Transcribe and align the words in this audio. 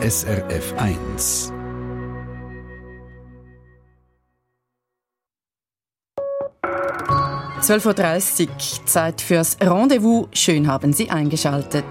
SRF 0.00 0.74
1. 0.76 1.52
Uhr, 7.68 8.84
Zeit 8.86 9.20
fürs 9.20 9.56
Rendezvous. 9.60 10.28
Schön 10.32 10.68
haben 10.68 10.92
Sie 10.92 11.10
eingeschaltet. 11.10 11.84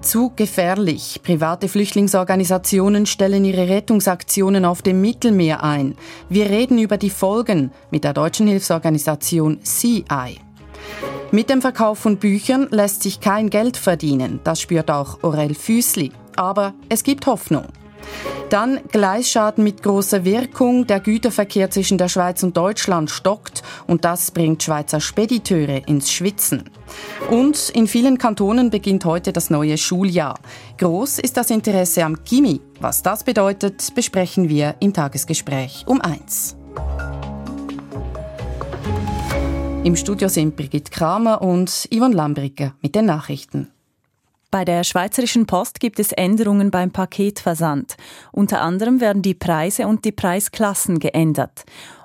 Zu 0.00 0.32
gefährlich. 0.34 1.20
Private 1.22 1.68
Flüchtlingsorganisationen 1.68 3.04
stellen 3.04 3.44
ihre 3.44 3.68
Rettungsaktionen 3.68 4.64
auf 4.64 4.80
dem 4.80 5.02
Mittelmeer 5.02 5.62
ein. 5.62 5.94
Wir 6.30 6.48
reden 6.48 6.78
über 6.78 6.96
die 6.96 7.10
Folgen 7.10 7.70
mit 7.90 8.04
der 8.04 8.14
deutschen 8.14 8.46
Hilfsorganisation 8.46 9.62
CI. 9.62 10.41
Mit 11.34 11.48
dem 11.48 11.62
Verkauf 11.62 11.98
von 11.98 12.18
Büchern 12.18 12.68
lässt 12.70 13.02
sich 13.02 13.20
kein 13.20 13.48
Geld 13.48 13.78
verdienen. 13.78 14.40
Das 14.44 14.60
spürt 14.60 14.90
auch 14.90 15.22
Aurel 15.22 15.54
Füßli. 15.54 16.12
Aber 16.36 16.74
es 16.90 17.04
gibt 17.04 17.24
Hoffnung. 17.24 17.64
Dann 18.50 18.80
Gleisschaden 18.90 19.64
mit 19.64 19.82
großer 19.82 20.26
Wirkung. 20.26 20.86
Der 20.86 21.00
Güterverkehr 21.00 21.70
zwischen 21.70 21.96
der 21.96 22.10
Schweiz 22.10 22.42
und 22.42 22.54
Deutschland 22.54 23.10
stockt 23.10 23.62
und 23.86 24.04
das 24.04 24.30
bringt 24.30 24.62
Schweizer 24.62 25.00
Spediteure 25.00 25.88
ins 25.88 26.12
Schwitzen. 26.12 26.68
Und 27.30 27.70
in 27.70 27.86
vielen 27.86 28.18
Kantonen 28.18 28.68
beginnt 28.68 29.06
heute 29.06 29.32
das 29.32 29.48
neue 29.48 29.78
Schuljahr. 29.78 30.38
Groß 30.76 31.18
ist 31.18 31.38
das 31.38 31.48
Interesse 31.48 32.04
am 32.04 32.24
Gimmi. 32.24 32.60
Was 32.78 33.02
das 33.02 33.24
bedeutet, 33.24 33.94
besprechen 33.94 34.50
wir 34.50 34.74
im 34.80 34.92
Tagesgespräch 34.92 35.84
um 35.86 36.02
eins. 36.02 36.56
Im 39.84 39.96
Studio 39.96 40.28
sind 40.28 40.54
Brigitte 40.54 40.92
Kramer 40.92 41.42
und 41.42 41.88
Yvonne 41.92 42.14
Lambricker 42.14 42.74
mit 42.82 42.94
den 42.94 43.06
Nachrichten. 43.06 43.72
Bei 44.52 44.64
der 44.64 44.84
Schweizerischen 44.84 45.46
Post 45.46 45.80
gibt 45.80 45.98
es 45.98 46.12
Änderungen 46.12 46.70
beim 46.70 46.92
Paketversand. 46.92 47.96
Unter 48.30 48.60
anderem 48.60 49.00
werden 49.00 49.22
die 49.22 49.34
Preise 49.34 49.88
und 49.88 50.04
die 50.04 50.12
Preisklassen 50.12 51.00
geändert. 51.00 51.64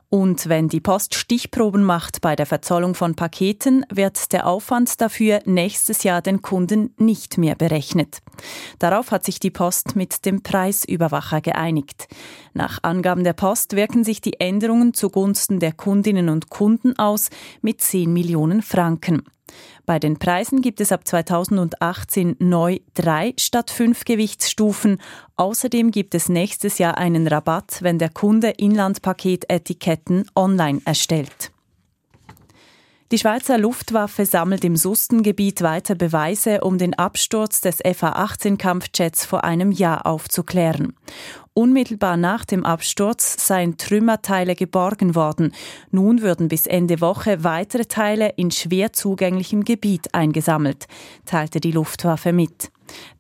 Und 0.10 0.48
wenn 0.48 0.70
die 0.70 0.80
Post 0.80 1.16
Stichproben 1.16 1.84
macht 1.84 2.22
bei 2.22 2.38
der 2.38 2.46
Verzollung 2.46 2.96
von 2.96 3.16
Paketen, 3.16 3.86
wird 3.92 4.32
der 4.32 4.48
Aufwand 4.48 5.02
dafür 5.02 5.42
nächstes 5.44 6.04
Jahr 6.04 6.22
den 6.22 6.42
Kunden 6.42 6.94
nicht 6.98 7.38
mehr 7.38 7.56
berechnet. 7.56 8.20
Darauf 8.80 9.12
hat 9.12 9.26
sich 9.26 9.40
die 9.40 9.52
Post 9.52 9.98
mit 9.98 10.26
dem 10.26 10.44
Preisüberwacher 10.44 11.42
geeinigt. 11.42 12.08
Nach 12.54 12.80
Angaben 12.84 13.26
der 13.26 13.34
Post 13.34 13.76
wirken 13.76 14.06
sich 14.06 14.22
die 14.22 14.40
Änderungen 14.40 14.94
zugunsten 14.94 15.60
der 15.60 15.74
Kundinnen 15.74 16.30
und 16.30 16.50
Kunden 16.50 16.98
aus 16.98 17.30
mit 17.62 17.82
10 17.82 18.12
Millionen 18.14 18.62
Franken. 18.62 19.24
Bei 19.88 20.00
den 20.00 20.20
Preisen 20.20 20.62
gibt 20.62 20.82
es 20.82 20.92
ab 20.92 21.08
2018 21.08 22.36
neu 22.40 22.80
drei 22.94 23.34
statt 23.40 23.72
fünf 23.72 24.04
Gewichtsstufen. 24.04 25.00
Außerdem 25.38 25.92
gibt 25.92 26.14
es 26.14 26.28
nächstes 26.28 26.78
Jahr 26.78 26.98
einen 26.98 27.26
Rabatt, 27.26 27.78
wenn 27.80 27.98
der 27.98 28.10
Kunde 28.10 28.50
Inlandpaketetiketten 28.50 30.30
online 30.36 30.82
erstellt. 30.84 31.54
Die 33.14 33.18
Schweizer 33.18 33.58
Luftwaffe 33.58 34.26
sammelt 34.26 34.66
im 34.66 34.76
Sustengebiet 34.76 35.62
weiter 35.62 35.96
Beweise, 35.96 36.60
um 36.60 36.78
den 36.78 36.94
Absturz 36.94 37.62
des 37.62 37.78
FA-18-Kampfjets 37.78 39.26
vor 39.26 39.46
einem 39.46 39.72
Jahr 39.72 40.06
aufzuklären. 40.06 40.98
Unmittelbar 41.58 42.18
nach 42.18 42.46
dem 42.46 42.64
Absturz 42.64 43.48
seien 43.48 43.78
Trümmerteile 43.78 44.54
geborgen 44.54 45.16
worden. 45.16 45.56
Nun 45.90 46.22
würden 46.22 46.50
bis 46.50 46.68
Ende 46.68 47.02
Woche 47.02 47.44
weitere 47.44 47.86
Teile 47.88 48.32
in 48.36 48.52
schwer 48.52 48.94
zugänglichem 48.94 49.64
Gebiet 49.64 50.14
eingesammelt, 50.14 50.86
teilte 51.26 51.60
die 51.60 51.72
Luftwaffe 51.72 52.32
mit. 52.32 52.70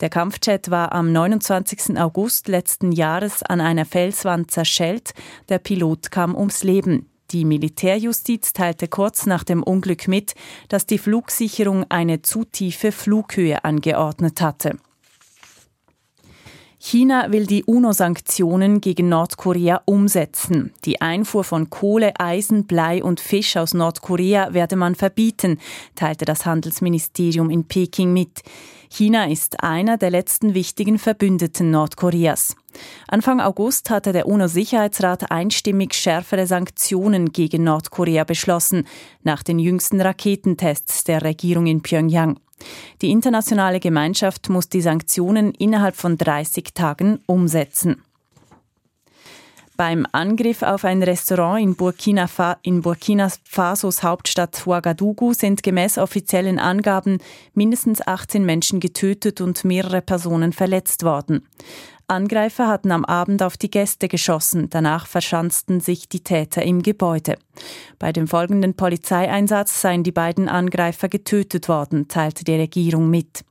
Der 0.02 0.09
Kampfjet 0.09 0.69
war 0.69 0.91
am 0.91 1.11
29. 1.11 1.99
August 1.99 2.47
letzten 2.47 2.91
Jahres 2.91 3.41
an 3.41 3.59
einer 3.59 3.85
Felswand 3.85 4.51
zerschellt. 4.51 5.16
Der 5.49 5.57
Pilot 5.57 6.12
kam 6.12 6.35
ums 6.35 6.63
Leben. 6.63 7.09
Die 7.31 7.44
Militärjustiz 7.44 8.53
teilte 8.53 8.88
kurz 8.88 9.25
nach 9.25 9.45
dem 9.45 9.63
Unglück 9.63 10.07
mit, 10.07 10.35
dass 10.69 10.85
die 10.85 11.00
Flugsicherung 11.00 11.85
eine 11.89 12.22
zu 12.22 12.44
tiefe 12.44 12.91
Flughöhe 12.91 13.66
angeordnet 13.66 14.41
hatte. 14.41 14.78
China 16.79 17.31
will 17.31 17.47
die 17.47 17.63
UNO-Sanktionen 17.63 18.81
gegen 18.81 19.09
Nordkorea 19.09 19.81
umsetzen. 19.85 20.73
Die 20.85 21.01
Einfuhr 21.01 21.43
von 21.43 21.71
Kohle, 21.71 22.13
Eisen, 22.19 22.65
Blei 22.65 23.03
und 23.03 23.19
Fisch 23.19 23.57
aus 23.57 23.73
Nordkorea 23.73 24.53
werde 24.53 24.75
man 24.75 24.93
verbieten, 24.93 25.59
teilte 25.95 26.25
das 26.25 26.45
Handelsministerium 26.45 27.49
in 27.49 27.63
Peking 27.63 28.13
mit. 28.13 28.43
China 28.89 29.27
ist 29.27 29.63
einer 29.63 29.97
der 29.97 30.11
letzten 30.11 30.53
wichtigen 30.53 30.99
Verbündeten 30.99 31.71
Nordkoreas. 31.71 32.55
Anfang 33.07 33.41
August 33.41 33.89
hatte 33.89 34.13
der 34.13 34.27
UNO-Sicherheitsrat 34.27 35.31
einstimmig 35.31 35.95
schärfere 35.95 36.45
Sanktionen 36.45 37.31
gegen 37.31 37.63
Nordkorea 37.63 38.23
beschlossen, 38.23 38.88
nach 39.23 39.41
den 39.41 39.57
jüngsten 39.57 39.99
Raketentests 39.99 41.03
der 41.05 41.23
Regierung 41.23 41.65
in 41.65 41.81
Pyongyang. 41.81 42.38
Die 43.01 43.12
internationale 43.12 43.79
Gemeinschaft 43.79 44.50
muss 44.50 44.69
die 44.69 44.81
Sanktionen 44.81 45.53
innerhalb 45.53 45.95
von 45.95 46.18
30 46.18 46.73
Tagen 46.73 47.19
umsetzen. 47.25 48.01
Beim 49.78 50.07
Angriff 50.12 50.63
auf 50.63 50.85
ein 50.85 51.03
Restaurant 51.03 51.62
in 51.62 51.75
Burkina, 51.75 52.25
Fa 52.25 52.57
in 52.63 52.81
Burkina 52.81 53.31
Fasos 53.44 54.01
Hauptstadt 54.01 54.66
Ouagadougou 54.66 55.34
sind 55.34 55.62
gemäß 55.62 56.00
offiziellen 56.00 56.57
Angaben 56.57 57.19
mindestens 57.53 58.01
18 58.06 58.44
Menschen 58.44 58.79
getötet 58.79 59.39
und 59.39 59.63
mehrere 59.66 60.01
Personen 60.01 60.51
verletzt 60.51 61.03
worden. 61.03 61.47
Angreifer 62.09 62.68
hatten 62.68 62.94
am 62.94 63.03
Abend 63.03 63.44
auf 63.44 63.57
die 63.57 63.69
Gäste 63.69 64.07
geschossen, 64.07 64.69
danach 64.69 65.07
verschanzten 65.07 65.81
sich 65.81 66.07
die 66.07 66.23
Täter 66.23 66.63
im 66.63 66.81
Gebäude. 66.81 67.38
Bei 68.00 68.13
dem 68.13 68.29
folgenden 68.29 68.75
Polizeieinsatz 68.75 69.81
seien 69.81 70.03
die 70.03 70.13
beiden 70.13 70.47
Angreifer 70.47 71.09
getötet 71.09 71.68
worden, 71.68 72.07
teilte 72.07 72.45
die 72.45 72.56
Regierung 72.56 73.09
mit. 73.09 73.44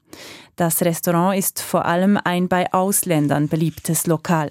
Das 0.57 0.81
Restaurant 0.81 1.39
ist 1.39 1.61
vor 1.61 1.85
allem 1.85 2.19
ein 2.25 2.49
bei 2.49 2.73
Ausländern 2.73 3.49
beliebtes 3.49 4.07
Lokal. 4.07 4.51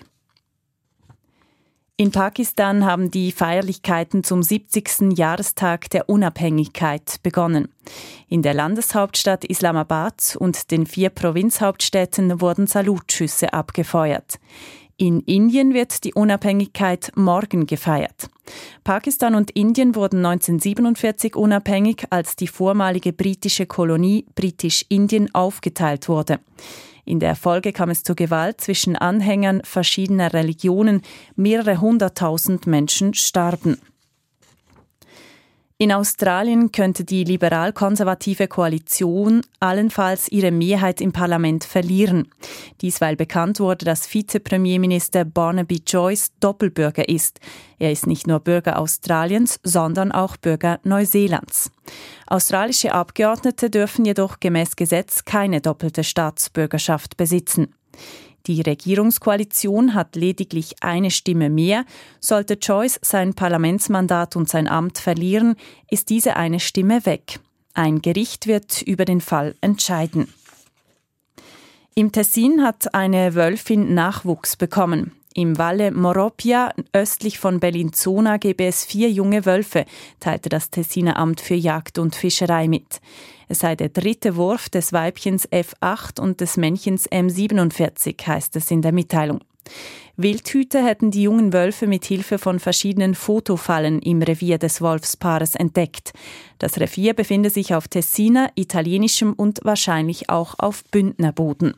In 1.97 2.11
Pakistan 2.11 2.83
haben 2.83 3.09
die 3.09 3.31
Feierlichkeiten 3.31 4.25
zum 4.25 4.43
70. 4.43 5.17
Jahrestag 5.17 5.89
der 5.91 6.09
Unabhängigkeit 6.09 7.23
begonnen. 7.23 7.69
In 8.27 8.41
der 8.41 8.53
Landeshauptstadt 8.53 9.45
Islamabad 9.45 10.35
und 10.37 10.71
den 10.71 10.87
vier 10.87 11.09
Provinzhauptstädten 11.09 12.41
wurden 12.41 12.67
Salutschüsse 12.67 13.53
abgefeuert. 13.53 14.39
In 14.97 15.21
Indien 15.21 15.73
wird 15.73 16.03
die 16.03 16.13
Unabhängigkeit 16.13 17.13
morgen 17.15 17.65
gefeiert. 17.65 18.29
Pakistan 18.83 19.33
und 19.33 19.51
Indien 19.51 19.95
wurden 19.95 20.25
1947 20.25 21.37
unabhängig, 21.37 22.07
als 22.09 22.35
die 22.35 22.47
vormalige 22.47 23.13
britische 23.13 23.67
Kolonie 23.67 24.25
Britisch-Indien 24.35 25.33
aufgeteilt 25.33 26.09
wurde. 26.09 26.41
In 27.05 27.19
der 27.19 27.35
Folge 27.35 27.71
kam 27.71 27.89
es 27.91 28.03
zu 28.03 28.15
Gewalt 28.15 28.59
zwischen 28.59 28.95
Anhängern 28.95 29.61
verschiedener 29.63 30.33
Religionen. 30.33 31.03
Mehrere 31.35 31.79
hunderttausend 31.79 32.65
Menschen 32.65 33.13
starben. 33.13 33.77
In 35.77 35.91
Australien 35.91 36.71
könnte 36.71 37.03
die 37.03 37.25
liberal-konservative 37.25 38.47
Koalition 38.47 39.41
allenfalls 39.59 40.29
ihre 40.29 40.49
Mehrheit 40.49 41.01
im 41.01 41.11
Parlament 41.11 41.65
verlieren. 41.65 42.29
Dies, 42.79 43.01
weil 43.01 43.17
bekannt 43.17 43.59
wurde, 43.59 43.83
dass 43.83 44.13
Vizepremierminister 44.13 45.25
Barnaby 45.25 45.81
Joyce 45.85 46.31
Doppelbürger 46.39 47.09
ist. 47.09 47.41
Er 47.77 47.91
ist 47.91 48.07
nicht 48.07 48.25
nur 48.25 48.39
Bürger 48.39 48.79
Australiens, 48.79 49.59
sondern 49.63 50.13
auch 50.13 50.37
Bürger 50.37 50.79
Neuseelands. 50.85 51.71
Australische 52.25 52.93
Abgeordnete 52.93 53.69
dürfen 53.69 54.05
jedoch 54.05 54.39
gemäß 54.39 54.77
Gesetz 54.77 55.25
keine 55.25 55.59
doppelte 55.59 56.05
Staatsbürgerschaft 56.05 57.17
besitzen. 57.17 57.75
Die 58.47 58.61
Regierungskoalition 58.61 59.95
hat 59.95 60.15
lediglich 60.15 60.75
eine 60.81 61.09
Stimme 61.09 61.49
mehr. 61.49 61.85
Sollte 62.19 62.55
Joyce 62.55 62.99
sein 63.01 63.33
Parlamentsmandat 63.33 64.35
und 64.35 64.47
sein 64.47 64.67
Amt 64.67 64.99
verlieren, 64.99 65.55
ist 65.89 66.09
diese 66.09 66.35
eine 66.35 66.59
Stimme 66.59 67.05
weg. 67.05 67.39
Ein 67.73 68.01
Gericht 68.01 68.47
wird 68.47 68.81
über 68.83 69.05
den 69.05 69.19
Fall 69.19 69.55
entscheiden. 69.61 70.33
Im 71.95 72.11
Tessin 72.11 72.61
hat 72.61 72.93
eine 72.93 73.35
Wölfin 73.35 73.93
Nachwuchs 73.93 74.55
bekommen. 74.55 75.11
Im 75.37 75.57
Valle 75.57 75.91
Moropia, 75.91 76.73
östlich 76.93 77.39
von 77.39 77.59
Bellinzona, 77.59 78.37
gäbe 78.37 78.63
es 78.63 78.85
vier 78.85 79.11
junge 79.11 79.45
Wölfe, 79.45 79.83
teilte 80.21 80.47
das 80.47 80.69
Tessiner 80.69 81.17
Amt 81.17 81.41
für 81.41 81.55
Jagd 81.55 81.99
und 81.99 82.15
Fischerei 82.15 82.69
mit. 82.69 83.01
Es 83.49 83.59
sei 83.59 83.75
der 83.75 83.89
dritte 83.89 84.37
Wurf 84.37 84.69
des 84.69 84.93
Weibchens 84.93 85.45
F8 85.51 86.21
und 86.21 86.39
des 86.39 86.55
Männchens 86.55 87.11
M47, 87.11 88.25
heißt 88.25 88.55
es 88.55 88.71
in 88.71 88.81
der 88.81 88.93
Mitteilung. 88.93 89.41
Wildhüter 90.15 90.85
hätten 90.85 91.11
die 91.11 91.23
jungen 91.23 91.51
Wölfe 91.51 91.85
mit 91.85 92.05
Hilfe 92.05 92.39
von 92.39 92.59
verschiedenen 92.59 93.13
Fotofallen 93.13 93.99
im 93.99 94.21
Revier 94.21 94.57
des 94.57 94.79
Wolfspaares 94.79 95.55
entdeckt. 95.55 96.13
Das 96.59 96.79
Revier 96.79 97.13
befindet 97.13 97.53
sich 97.53 97.75
auf 97.75 97.89
Tessiner, 97.89 98.51
italienischem 98.55 99.33
und 99.33 99.59
wahrscheinlich 99.63 100.29
auch 100.29 100.55
auf 100.59 100.85
Bündnerboden. 100.85 101.75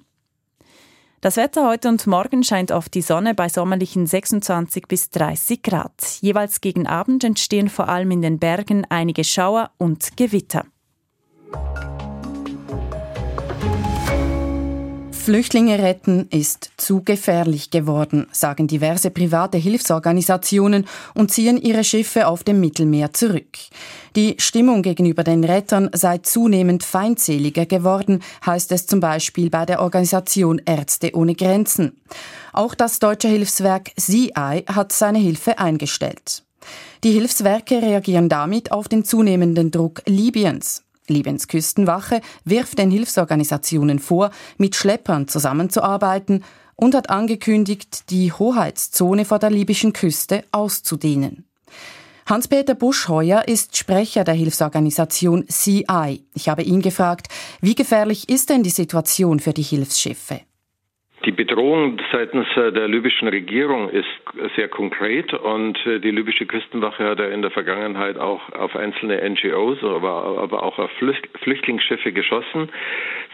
Das 1.19 1.35
Wetter 1.35 1.67
heute 1.67 1.89
und 1.89 2.05
morgen 2.05 2.43
scheint 2.43 2.71
auf 2.71 2.89
die 2.89 3.01
Sonne 3.01 3.33
bei 3.33 3.49
sommerlichen 3.49 4.05
26 4.05 4.87
bis 4.87 5.09
30 5.09 5.63
Grad. 5.63 6.19
Jeweils 6.21 6.61
gegen 6.61 6.85
Abend 6.85 7.23
entstehen 7.23 7.69
vor 7.69 7.89
allem 7.89 8.11
in 8.11 8.21
den 8.21 8.37
Bergen 8.37 8.85
einige 8.89 9.23
Schauer 9.23 9.71
und 9.79 10.15
Gewitter. 10.15 10.65
Flüchtlinge 15.27 15.79
retten 15.79 16.29
ist 16.29 16.71
zu 16.77 17.03
gefährlich 17.03 17.69
geworden, 17.69 18.27
sagen 18.31 18.65
diverse 18.65 19.09
private 19.11 19.57
Hilfsorganisationen 19.57 20.87
und 21.15 21.31
ziehen 21.31 21.57
ihre 21.57 21.83
Schiffe 21.83 22.27
auf 22.27 22.45
dem 22.45 22.61
Mittelmeer 22.61 23.11
zurück. 23.11 23.57
Die 24.15 24.35
Stimmung 24.37 24.83
gegenüber 24.83 25.25
den 25.25 25.43
Rettern 25.43 25.89
sei 25.91 26.19
zunehmend 26.19 26.85
feindseliger 26.85 27.65
geworden, 27.65 28.23
heißt 28.45 28.71
es 28.71 28.87
zum 28.87 29.01
Beispiel 29.01 29.49
bei 29.49 29.65
der 29.65 29.81
Organisation 29.81 30.61
Ärzte 30.65 31.11
ohne 31.13 31.35
Grenzen. 31.35 31.99
Auch 32.53 32.73
das 32.73 32.99
deutsche 32.99 33.27
Hilfswerk 33.27 33.91
CI 33.99 34.63
hat 34.65 34.93
seine 34.93 35.19
Hilfe 35.19 35.59
eingestellt. 35.59 36.45
Die 37.03 37.11
Hilfswerke 37.11 37.81
reagieren 37.81 38.29
damit 38.29 38.71
auf 38.71 38.87
den 38.87 39.03
zunehmenden 39.03 39.71
Druck 39.71 40.03
Libyens. 40.05 40.86
Libyens 41.09 41.47
Küstenwache 41.47 42.21
wirft 42.43 42.77
den 42.77 42.91
Hilfsorganisationen 42.91 43.99
vor, 43.99 44.31
mit 44.57 44.75
Schleppern 44.75 45.27
zusammenzuarbeiten 45.27 46.43
und 46.75 46.95
hat 46.95 47.09
angekündigt, 47.09 48.09
die 48.09 48.31
Hoheitszone 48.31 49.25
vor 49.25 49.39
der 49.39 49.49
libyschen 49.49 49.93
Küste 49.93 50.43
auszudehnen. 50.51 51.45
Hans-Peter 52.27 52.75
Buschheuer 52.75 53.47
ist 53.47 53.77
Sprecher 53.77 54.25
der 54.25 54.33
Hilfsorganisation 54.33 55.47
CI. 55.47 56.25
Ich 56.33 56.49
habe 56.49 56.61
ihn 56.61 56.81
gefragt, 56.81 57.27
wie 57.61 57.73
gefährlich 57.73 58.27
ist 58.27 58.49
denn 58.49 58.63
die 58.63 58.69
Situation 58.69 59.39
für 59.39 59.53
die 59.53 59.61
Hilfsschiffe? 59.63 60.41
Die 61.27 61.33
Bedrohung 61.33 61.99
seitens 62.13 62.47
äh, 62.55 62.71
der 62.71 62.87
libyschen 62.87 63.27
Regierung 63.27 63.89
ist 63.89 64.07
sehr 64.55 64.69
konkret 64.69 65.33
und 65.33 65.77
äh, 65.85 65.99
die 65.99 66.11
libysche 66.11 66.45
Küstenwache 66.45 67.03
hat 67.03 67.19
ja 67.19 67.25
in 67.25 67.41
der 67.41 67.51
Vergangenheit 67.51 68.17
auch 68.17 68.49
auf 68.53 68.77
einzelne 68.77 69.29
NGOs, 69.29 69.83
aber, 69.83 70.63
auch 70.63 70.79
auf 70.79 70.89
Flüchtlingsschiffe 71.41 72.13
geschossen. 72.13 72.69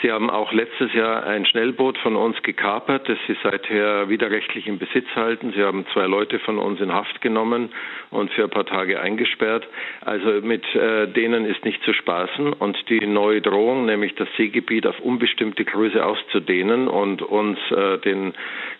Sie 0.01 0.11
haben 0.11 0.31
auch 0.31 0.51
letztes 0.53 0.91
Jahr 0.95 1.23
ein 1.27 1.45
Schnellboot 1.45 1.99
von 1.99 2.15
uns 2.15 2.41
gekapert, 2.41 3.07
das 3.07 3.19
sie 3.27 3.37
seither 3.43 4.09
widerrechtlich 4.09 4.65
im 4.65 4.79
Besitz 4.79 5.05
halten. 5.15 5.53
Sie 5.55 5.61
haben 5.61 5.85
zwei 5.93 6.07
Leute 6.07 6.39
von 6.39 6.57
uns 6.57 6.81
in 6.81 6.91
Haft 6.91 7.21
genommen 7.21 7.69
und 8.09 8.31
für 8.31 8.45
ein 8.45 8.49
paar 8.49 8.65
Tage 8.65 8.99
eingesperrt. 9.01 9.67
Also 10.01 10.41
mit 10.41 10.65
äh, 10.73 11.07
denen 11.09 11.45
ist 11.45 11.63
nicht 11.63 11.83
zu 11.83 11.93
spaßen 11.93 12.53
und 12.53 12.89
die 12.89 13.05
neue 13.05 13.41
Drohung, 13.41 13.85
nämlich 13.85 14.15
das 14.15 14.27
Seegebiet 14.35 14.87
auf 14.87 14.99
unbestimmte 14.99 15.63
Größe 15.63 16.03
auszudehnen 16.03 16.87
und 16.87 17.21
uns 17.21 17.59
äh, 17.69 17.82
äh, 17.83 17.97
den 17.99 18.33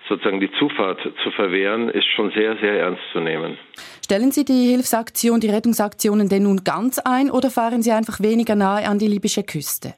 sozusagen 0.07 0.39
die 0.39 0.51
Zufahrt 0.59 0.99
zu 1.23 1.31
verwehren, 1.31 1.89
ist 1.89 2.07
schon 2.15 2.31
sehr, 2.31 2.57
sehr 2.57 2.79
ernst 2.79 3.01
zu 3.11 3.19
nehmen. 3.19 3.57
Stellen 4.03 4.31
Sie 4.31 4.45
die 4.45 4.67
Hilfsaktion, 4.67 5.39
die 5.39 5.49
Rettungsaktionen 5.49 6.29
denn 6.29 6.43
nun 6.43 6.63
ganz 6.63 6.99
ein 6.99 7.31
oder 7.31 7.49
fahren 7.49 7.81
Sie 7.81 7.91
einfach 7.91 8.19
weniger 8.19 8.55
nahe 8.55 8.87
an 8.87 8.99
die 8.99 9.07
libysche 9.07 9.43
Küste? 9.43 9.93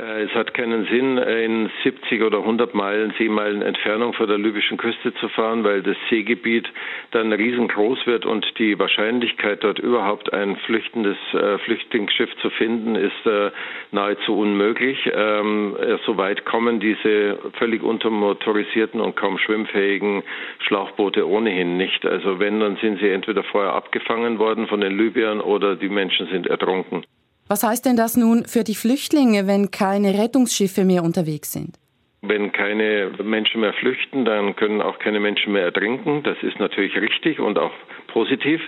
Äh, 0.00 0.22
es 0.22 0.34
hat 0.34 0.54
keinen 0.54 0.86
Sinn, 0.86 1.18
in 1.18 1.70
70 1.82 2.22
oder 2.22 2.38
100 2.38 2.74
Meilen, 2.74 3.12
Seemeilen 3.18 3.62
Entfernung 3.62 4.12
vor 4.14 4.26
der 4.26 4.38
libyschen 4.38 4.78
Küste 4.78 5.14
zu 5.14 5.28
fahren, 5.28 5.64
weil 5.64 5.82
das 5.82 5.96
Seegebiet 6.08 6.68
dann 7.10 7.32
riesengroß 7.32 8.06
wird 8.06 8.24
und 8.26 8.46
die 8.58 8.78
Wahrscheinlichkeit, 8.78 9.62
dort 9.62 9.78
überhaupt 9.78 10.32
ein 10.32 10.56
flüchtendes 10.56 11.18
äh, 11.32 11.58
Flüchtlingsschiff 11.58 12.34
zu 12.36 12.50
finden, 12.50 12.94
ist 12.94 13.26
äh, 13.26 13.50
nahezu 13.92 14.38
unmöglich. 14.38 15.10
Ähm, 15.12 15.76
so 16.06 16.16
weit 16.16 16.44
kommen 16.44 16.80
diese 16.80 17.38
völlig 17.58 17.82
untermotorisierten 17.82 19.00
und 19.00 19.16
kaum 19.16 19.38
schwimmfähigen 19.38 20.22
Schlauchboote 20.60 21.28
ohnehin 21.28 21.76
nicht. 21.76 22.06
Also 22.06 22.38
wenn, 22.38 22.60
dann 22.60 22.76
sind 22.76 23.00
sie 23.00 23.08
entweder 23.08 23.42
vorher 23.42 23.74
abgefangen 23.74 24.38
worden 24.38 24.66
von 24.66 24.80
den 24.80 24.96
Libyern 24.96 25.40
oder 25.40 25.76
die 25.76 25.88
Menschen 25.88 26.26
sind 26.28 26.46
ertrunken. 26.46 27.04
Was 27.50 27.64
heißt 27.64 27.84
denn 27.84 27.96
das 27.96 28.16
nun 28.16 28.44
für 28.44 28.62
die 28.62 28.76
Flüchtlinge, 28.76 29.48
wenn 29.48 29.72
keine 29.72 30.16
Rettungsschiffe 30.16 30.84
mehr 30.84 31.02
unterwegs 31.02 31.50
sind? 31.50 31.80
Wenn 32.22 32.52
keine 32.52 33.10
Menschen 33.24 33.60
mehr 33.60 33.72
flüchten, 33.72 34.24
dann 34.24 34.54
können 34.54 34.80
auch 34.80 35.00
keine 35.00 35.18
Menschen 35.18 35.52
mehr 35.52 35.64
ertrinken. 35.64 36.22
Das 36.22 36.36
ist 36.42 36.60
natürlich 36.60 36.94
richtig 36.94 37.40
und 37.40 37.58
auch 37.58 37.72
positiv. 38.12 38.60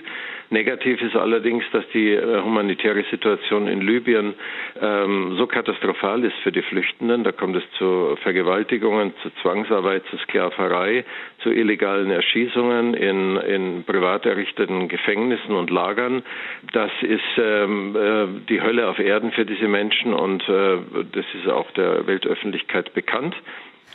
Negativ 0.49 1.01
ist 1.01 1.15
allerdings, 1.15 1.63
dass 1.71 1.83
die 1.93 2.11
äh, 2.11 2.41
humanitäre 2.41 3.03
Situation 3.09 3.67
in 3.67 3.81
Libyen 3.81 4.35
ähm, 4.79 5.35
so 5.37 5.47
katastrophal 5.47 6.23
ist 6.23 6.35
für 6.43 6.51
die 6.51 6.61
Flüchtenden. 6.61 7.23
Da 7.23 7.31
kommt 7.31 7.55
es 7.55 7.63
zu 7.79 8.15
Vergewaltigungen, 8.21 9.13
zu 9.23 9.31
Zwangsarbeit, 9.41 10.03
zu 10.11 10.17
Sklaverei, 10.17 11.05
zu 11.39 11.49
illegalen 11.49 12.11
Erschießungen 12.11 12.93
in, 12.93 13.37
in 13.37 13.83
privat 13.83 14.27
errichteten 14.27 14.89
Gefängnissen 14.89 15.55
und 15.55 15.71
Lagern. 15.71 16.23
Das 16.71 16.91
ist 17.01 17.21
ähm, 17.37 17.95
äh, 17.95 18.27
die 18.47 18.61
Hölle 18.61 18.87
auf 18.89 18.99
Erden 18.99 19.31
für 19.31 19.45
diese 19.45 19.67
Menschen 19.67 20.13
und 20.13 20.47
äh, 20.47 20.77
das 21.13 21.25
ist 21.33 21.47
auch 21.49 21.71
der 21.71 22.05
Weltöffentlichkeit 22.05 22.93
bekannt. 22.93 23.35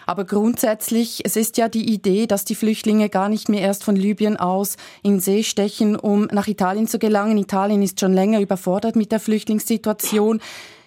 Aber 0.08 0.24
grundsätzlich, 0.24 1.20
es 1.26 1.36
ist 1.36 1.58
ja 1.58 1.68
die 1.68 1.92
Idee, 1.92 2.26
dass 2.26 2.46
die 2.46 2.54
Flüchtlinge 2.54 3.10
gar 3.10 3.28
nicht 3.28 3.50
mehr 3.50 3.60
erst 3.60 3.84
von 3.84 3.94
Libyen 3.94 4.38
aus 4.38 4.78
in 5.04 5.20
See 5.20 5.42
stechen, 5.42 5.96
um 5.96 6.28
nach 6.32 6.48
Italien 6.48 6.86
zu 6.86 6.98
gelangen. 6.98 7.36
Italien 7.36 7.82
ist 7.82 8.00
schon 8.00 8.14
länger 8.14 8.40
überfordert 8.40 8.96
mit 8.96 9.12
der 9.12 9.20
Flüchtlingssituation. 9.20 10.40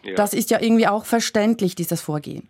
Ja. 0.03 0.15
Das 0.15 0.33
ist 0.33 0.49
ja 0.49 0.57
irgendwie 0.59 0.87
auch 0.87 1.05
verständlich, 1.05 1.75
dieses 1.75 2.01
Vorgehen. 2.01 2.49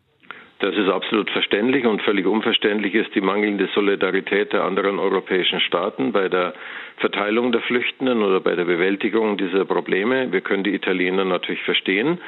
Das 0.60 0.74
ist 0.74 0.88
absolut 0.88 1.30
verständlich 1.32 1.86
und 1.86 2.04
völlig 2.04 2.26
unverständlich 2.26 2.94
ist 2.94 3.14
die 3.16 3.22
mangelnde 3.22 3.68
Solidarität 3.76 4.54
der 4.54 4.64
anderen 4.64 4.98
europäischen 4.98 5.60
Staaten 5.60 6.14
bei 6.14 6.30
der 6.30 6.54
Verteilung 6.98 7.52
der 7.52 7.62
Flüchtenden 7.64 8.24
oder 8.24 8.40
bei 8.40 8.56
der 8.56 8.64
Bewältigung 8.66 9.38
dieser 9.38 9.66
Probleme. 9.66 10.32
Wir 10.32 10.40
können 10.40 10.64
die 10.64 10.74
Italiener 10.74 11.26
natürlich 11.26 11.64
verstehen. 11.64 12.20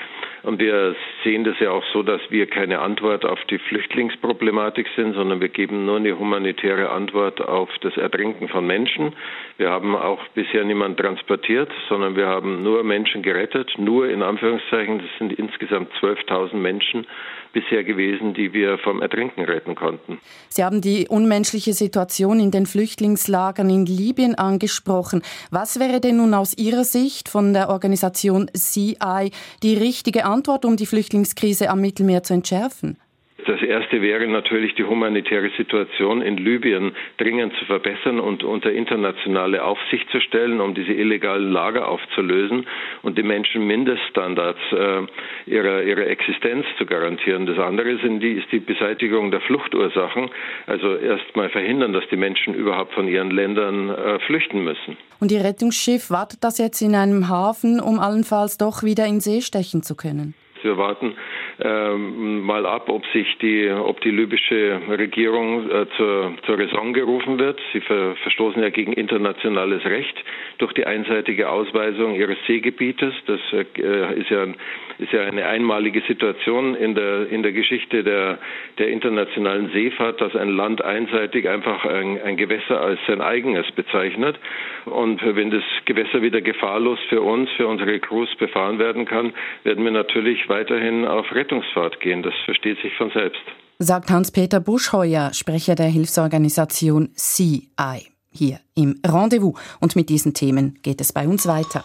Und 0.44 0.60
wir 0.60 0.95
sehen 1.24 1.45
das 1.45 1.57
ja 1.60 1.72
auch 1.72 1.84
so, 1.94 2.04
dass 2.04 2.22
wir 2.30 2.48
keine 2.48 2.80
Antwort 2.80 3.24
auf 3.24 3.40
die 3.50 3.60
Flüchtlingsproblematik 3.60 4.88
sind, 4.95 5.13
sondern 5.13 5.40
wir 5.40 5.48
geben 5.48 5.86
nur 5.86 5.98
eine 5.98 6.19
humanitäre 6.19 6.90
Antwort 6.90 7.40
auf 7.40 7.69
das 7.81 7.95
Ertrinken 7.95 8.50
von 8.50 8.68
Menschen. 8.68 9.13
Wir 9.57 9.69
haben 9.69 9.95
auch 9.95 10.19
bisher 10.36 10.66
niemand 10.66 11.00
transportiert, 11.00 11.72
sondern 11.88 12.18
wir 12.18 12.28
haben 12.28 12.62
nur 12.62 12.84
Menschen 12.84 13.22
gerettet. 13.22 13.72
Nur 13.78 14.10
in 14.10 14.22
Anführungszeichen, 14.22 15.00
das 15.00 15.07
sind 15.18 15.31
insgesamt 15.31 15.92
12.000 16.01 16.56
Menschen 16.56 17.07
bisher 17.54 17.84
gewesen, 17.84 18.34
die 18.34 18.51
wir 18.51 18.79
vom 18.79 19.01
Ertrinken 19.01 19.46
retten 19.46 19.75
konnten. 19.75 20.20
Sie 20.50 20.63
haben 20.63 20.82
die 20.82 21.08
unmenschliche 21.08 21.74
Situation 21.74 22.39
in 22.39 22.51
den 22.51 22.65
Flüchtlingslagern 22.65 23.70
in 23.70 23.86
Libyen 23.86 24.36
angesprochen. 24.36 25.22
Was 25.51 25.79
wäre 25.79 26.01
denn 26.01 26.17
nun 26.17 26.34
aus 26.34 26.58
Ihrer 26.58 26.84
Sicht 26.84 27.29
von 27.29 27.53
der 27.53 27.70
Organisation 27.70 28.50
CI 28.53 29.32
die 29.62 29.75
richtige 29.75 30.25
Antwort, 30.25 30.33
um 30.66 30.78
die 30.78 30.88
Flüchtlingskrise 30.88 31.70
am 31.70 31.80
Mittelmeer 31.80 32.24
zu 32.24 32.34
entschärfen? 32.34 32.98
Das 33.45 33.62
erste 33.62 34.01
wäre 34.01 34.27
natürlich 34.27 34.75
die 34.75 34.83
humanitäre 34.83 35.50
Situation 35.57 36.21
in 36.21 36.38
Libyen 36.38 36.95
dringend 37.17 37.53
zu 37.57 37.65
verbessern 37.65 38.19
und 38.19 38.43
unter 38.43 38.71
internationale 38.71 39.63
Aufsicht 39.63 40.09
zu 40.12 40.19
stellen, 40.21 40.62
um 40.62 40.73
diese 40.73 40.93
illegalen 40.93 41.51
Lager 41.51 41.88
aufzulösen 41.88 42.65
und 43.01 43.17
den 43.17 43.27
Menschen 43.27 43.67
Mindeststandards 43.67 44.59
äh, 44.71 45.01
ihrer, 45.45 45.83
ihrer 45.83 46.07
Existenz 46.07 46.65
zu 46.77 46.85
garantieren. 46.85 47.45
Das 47.45 47.59
andere 47.59 47.97
sind 47.97 48.21
die, 48.21 48.33
ist 48.33 48.51
die 48.51 48.59
Beseitigung 48.59 49.31
der 49.31 49.41
Fluchtursachen, 49.41 50.29
also 50.67 50.95
erst 50.95 51.35
mal 51.35 51.50
verhindern, 51.50 51.93
dass 51.93 52.07
die 52.09 52.17
Menschen 52.17 52.53
überhaupt 52.53 52.93
von 52.93 53.07
ihren 53.07 53.31
Ländern 53.31 53.89
äh, 53.89 54.19
flüchten 54.19 54.63
müssen. 54.63 54.97
Und 55.19 55.31
Ihr 55.31 55.43
Rettungsschiff 55.43 56.09
wartet 56.09 56.43
das 56.43 56.57
jetzt 56.57 56.81
in 56.81 56.95
einem 56.95 57.29
Hafen, 57.29 57.79
um 57.79 58.00
allenfalls 58.00 58.57
doch 58.57 58.83
wieder 58.83 59.05
in 59.05 59.19
See 59.19 59.41
stechen 59.41 59.83
zu 59.83 59.95
können? 59.95 60.33
Wir 60.62 60.77
warten 60.77 61.13
ähm, 61.62 62.41
mal 62.41 62.65
ab, 62.65 62.89
ob 62.89 63.05
sich 63.07 63.38
die, 63.39 63.69
ob 63.69 64.01
die 64.01 64.12
libysche 64.12 64.81
Regierung 64.89 65.69
äh, 65.69 65.86
zur, 65.98 66.33
zur 66.45 66.57
Raison 66.57 66.93
gerufen 66.93 67.39
wird. 67.39 67.60
Sie 67.72 67.81
ver, 67.81 68.15
verstoßen 68.24 68.62
ja 68.62 68.69
gegen 68.69 68.93
internationales 68.93 69.83
Recht 69.86 70.15
durch 70.57 70.74
die 70.74 70.86
einseitige 70.86 71.50
Ausweisung 71.50 72.15
ihres 72.15 72.38
Seegebietes. 72.48 73.13
Das 73.27 73.39
äh, 73.51 74.19
ist 74.19 74.29
ja 74.29 74.48
ist 74.97 75.12
ja 75.12 75.21
eine 75.21 75.45
einmalige 75.45 76.01
Situation 76.07 76.75
in 76.75 76.95
der 76.95 77.29
in 77.29 77.43
der 77.43 77.51
Geschichte 77.51 78.03
der 78.03 78.39
der 78.77 78.89
internationalen 78.89 79.71
Seefahrt, 79.71 80.21
dass 80.21 80.35
ein 80.35 80.50
Land 80.50 80.83
einseitig 80.83 81.47
einfach 81.47 81.85
ein, 81.85 82.21
ein 82.21 82.38
Gewässer 82.38 82.81
als 82.81 83.00
sein 83.07 83.21
eigenes 83.21 83.69
bezeichnet. 83.71 84.38
Und 84.85 85.21
wenn 85.23 85.51
das 85.51 85.63
Gewässer 85.85 86.21
wieder 86.21 86.41
gefahrlos 86.41 87.00
für 87.09 87.21
uns, 87.21 87.50
für 87.57 87.67
unsere 87.67 88.00
Crews 88.00 88.29
befahren 88.38 88.79
werden 88.79 89.05
kann, 89.05 89.33
werden 89.63 89.83
wir 89.83 89.91
natürlich 89.91 90.50
weiterhin 90.50 91.05
auf 91.05 91.31
Rettungsfahrt 91.33 92.00
gehen. 92.00 92.23
Das 92.23 92.33
versteht 92.45 92.79
sich 92.81 92.93
von 92.95 93.12
selbst. 93.12 93.41
Sagt 93.79 94.09
Hans-Peter 94.09 94.59
Buschheuer, 94.59 95.31
Sprecher 95.33 95.75
der 95.75 95.88
Hilfsorganisation 95.88 97.09
CI. 97.15 98.07
Hier 98.31 98.59
im 98.75 99.00
Rendezvous. 99.05 99.59
Und 99.79 99.95
mit 99.95 100.09
diesen 100.09 100.33
Themen 100.33 100.79
geht 100.81 101.01
es 101.01 101.13
bei 101.13 101.27
uns 101.27 101.47
weiter. 101.47 101.83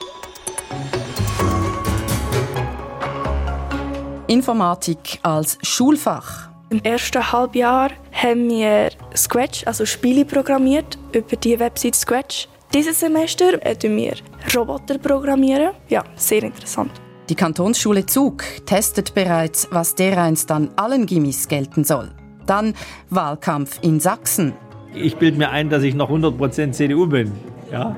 Informatik 4.29 5.21
als 5.23 5.57
Schulfach. 5.63 6.51
Im 6.69 6.83
ersten 6.83 7.33
Halbjahr 7.33 7.91
haben 8.13 8.51
wir 8.51 8.91
Scratch, 9.17 9.67
also 9.67 9.87
Spiele 9.87 10.27
programmiert, 10.27 10.99
über 11.15 11.35
die 11.35 11.59
Website 11.59 11.95
Scratch. 11.95 12.47
Dieses 12.75 13.01
Semester 13.01 13.59
tun 13.79 13.97
wir 13.97 14.17
Roboter 14.55 14.99
programmieren. 14.99 15.71
Ja, 15.89 16.05
sehr 16.15 16.43
interessant. 16.43 16.91
Die 17.31 17.35
Kantonsschule 17.35 18.05
Zug 18.05 18.45
testet 18.67 19.15
bereits, 19.15 19.67
was 19.71 19.95
dereinst 19.95 20.51
an 20.51 20.73
allen 20.77 21.07
Gimmis 21.07 21.49
gelten 21.49 21.85
soll. 21.85 22.11
Dann 22.45 22.75
Wahlkampf 23.09 23.79
in 23.81 23.99
Sachsen. 23.99 24.53
Ich 24.95 25.17
bilde 25.17 25.39
mir 25.39 25.49
ein, 25.49 25.71
dass 25.71 25.83
ich 25.83 25.95
noch 25.95 26.11
100% 26.11 26.73
CDU 26.73 27.07
bin. 27.07 27.33
Ja? 27.73 27.97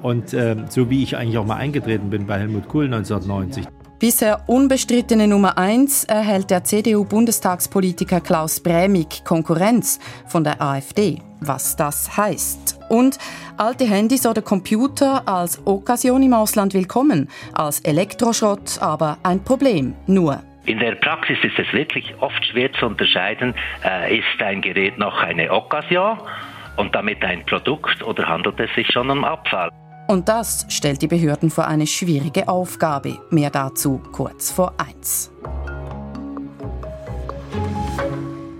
Und 0.00 0.32
äh, 0.32 0.56
so 0.70 0.88
wie 0.88 1.02
ich 1.02 1.18
eigentlich 1.18 1.36
auch 1.36 1.44
mal 1.44 1.56
eingetreten 1.56 2.08
bin 2.08 2.26
bei 2.26 2.38
Helmut 2.38 2.66
Kohl 2.66 2.86
1990. 2.86 3.66
Bisher 3.98 4.40
unbestrittene 4.46 5.26
Nummer 5.26 5.56
1 5.56 6.04
erhält 6.04 6.50
der 6.50 6.64
CDU-Bundestagspolitiker 6.64 8.20
Klaus 8.20 8.62
Brämig 8.62 9.24
Konkurrenz 9.24 9.98
von 10.26 10.44
der 10.44 10.60
AfD. 10.60 11.22
Was 11.40 11.76
das 11.76 12.14
heißt. 12.14 12.78
Und 12.90 13.16
alte 13.56 13.84
Handys 13.88 14.26
oder 14.26 14.42
Computer 14.42 15.26
als 15.26 15.66
Okkasion 15.66 16.22
im 16.22 16.34
Ausland 16.34 16.74
willkommen, 16.74 17.30
als 17.54 17.80
Elektroschrott 17.80 18.82
aber 18.82 19.16
ein 19.22 19.42
Problem. 19.42 19.94
Nur 20.06 20.42
in 20.66 20.78
der 20.78 20.96
Praxis 20.96 21.38
ist 21.42 21.58
es 21.58 21.72
wirklich 21.72 22.12
oft 22.20 22.44
schwer 22.44 22.70
zu 22.74 22.86
unterscheiden, 22.86 23.54
äh, 23.82 24.18
ist 24.18 24.42
ein 24.42 24.60
Gerät 24.60 24.98
noch 24.98 25.22
eine 25.22 25.50
Occasion 25.50 26.18
und 26.76 26.94
damit 26.94 27.24
ein 27.24 27.46
Produkt 27.46 28.02
oder 28.02 28.28
handelt 28.28 28.60
es 28.60 28.74
sich 28.74 28.88
schon 28.92 29.08
um 29.08 29.24
Abfall. 29.24 29.70
Und 30.06 30.28
das 30.28 30.66
stellt 30.68 31.02
die 31.02 31.08
Behörden 31.08 31.50
vor 31.50 31.66
eine 31.66 31.86
schwierige 31.86 32.48
Aufgabe. 32.48 33.18
Mehr 33.30 33.50
dazu 33.50 34.00
kurz 34.12 34.50
vor 34.50 34.74
eins. 34.78 35.30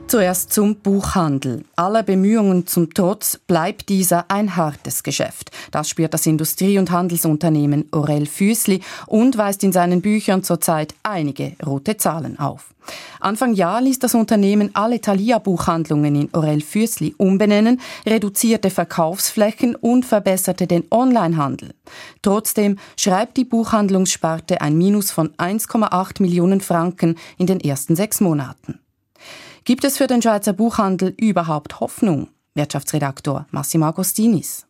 Zuerst 0.08 0.52
zum 0.52 0.76
Buchhandel. 0.76 1.64
Aller 1.74 2.04
Bemühungen 2.04 2.68
zum 2.68 2.94
Trotz 2.94 3.38
bleibt 3.38 3.88
dieser 3.88 4.30
ein 4.30 4.54
hartes 4.54 5.02
Geschäft. 5.02 5.50
Das 5.72 5.88
spürt 5.88 6.14
das 6.14 6.26
Industrie- 6.26 6.78
und 6.78 6.92
Handelsunternehmen 6.92 7.88
Aurel 7.90 8.26
Füßli 8.26 8.82
und 9.08 9.36
weist 9.36 9.64
in 9.64 9.72
seinen 9.72 10.02
Büchern 10.02 10.44
zurzeit 10.44 10.94
einige 11.02 11.56
rote 11.66 11.96
Zahlen 11.96 12.38
auf. 12.38 12.72
Anfang 13.18 13.54
Jahr 13.54 13.82
ließ 13.82 13.98
das 13.98 14.14
Unternehmen 14.14 14.70
alle 14.74 15.00
Thalia-Buchhandlungen 15.00 16.14
in 16.14 16.34
Aurel 16.34 16.60
Füßli 16.60 17.16
umbenennen, 17.18 17.80
reduzierte 18.06 18.70
Verkaufsflächen 18.70 19.74
und 19.74 20.04
verbesserte 20.04 20.68
den 20.68 20.84
Onlinehandel. 20.88 21.74
Trotzdem 22.22 22.78
schreibt 22.96 23.36
die 23.36 23.44
Buchhandlungssparte 23.44 24.60
ein 24.60 24.78
Minus 24.78 25.10
von 25.10 25.30
1,8 25.30 26.22
Millionen 26.22 26.60
Franken 26.60 27.16
in 27.38 27.48
den 27.48 27.58
ersten 27.58 27.96
sechs 27.96 28.20
Monaten. 28.20 28.78
Gibt 29.66 29.82
es 29.82 29.98
für 29.98 30.06
den 30.06 30.22
Schweizer 30.22 30.52
Buchhandel 30.52 31.12
überhaupt 31.18 31.80
Hoffnung? 31.80 32.28
Wirtschaftsredaktor 32.54 33.48
Massimo 33.50 33.86
Agostinis. 33.86 34.64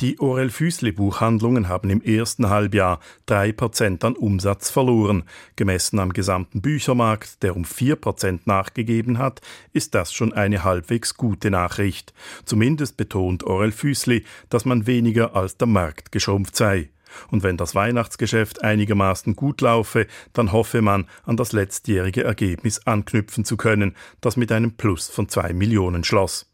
Die 0.00 0.18
Orel 0.18 0.50
Füßli 0.50 0.90
Buchhandlungen 0.90 1.68
haben 1.68 1.90
im 1.90 2.02
ersten 2.02 2.50
Halbjahr 2.50 2.98
drei 3.24 3.52
Prozent 3.52 4.02
an 4.02 4.16
Umsatz 4.16 4.68
verloren. 4.68 5.22
Gemessen 5.54 6.00
am 6.00 6.12
gesamten 6.12 6.60
Büchermarkt, 6.60 7.44
der 7.44 7.54
um 7.54 7.64
vier 7.64 7.94
Prozent 7.94 8.48
nachgegeben 8.48 9.18
hat, 9.18 9.40
ist 9.72 9.94
das 9.94 10.12
schon 10.12 10.32
eine 10.32 10.64
halbwegs 10.64 11.14
gute 11.14 11.52
Nachricht. 11.52 12.12
Zumindest 12.44 12.96
betont 12.96 13.44
Orel 13.44 13.70
Füßli, 13.70 14.24
dass 14.48 14.64
man 14.64 14.88
weniger 14.88 15.36
als 15.36 15.56
der 15.56 15.68
Markt 15.68 16.10
geschrumpft 16.10 16.56
sei. 16.56 16.90
Und 17.30 17.42
wenn 17.42 17.56
das 17.56 17.74
Weihnachtsgeschäft 17.74 18.62
einigermaßen 18.62 19.36
gut 19.36 19.60
laufe, 19.60 20.06
dann 20.32 20.52
hoffe 20.52 20.82
man, 20.82 21.06
an 21.24 21.36
das 21.36 21.52
letztjährige 21.52 22.24
Ergebnis 22.24 22.86
anknüpfen 22.86 23.44
zu 23.44 23.56
können, 23.56 23.94
das 24.20 24.36
mit 24.36 24.52
einem 24.52 24.76
Plus 24.76 25.08
von 25.08 25.28
zwei 25.28 25.52
Millionen 25.52 26.04
schloss. 26.04 26.50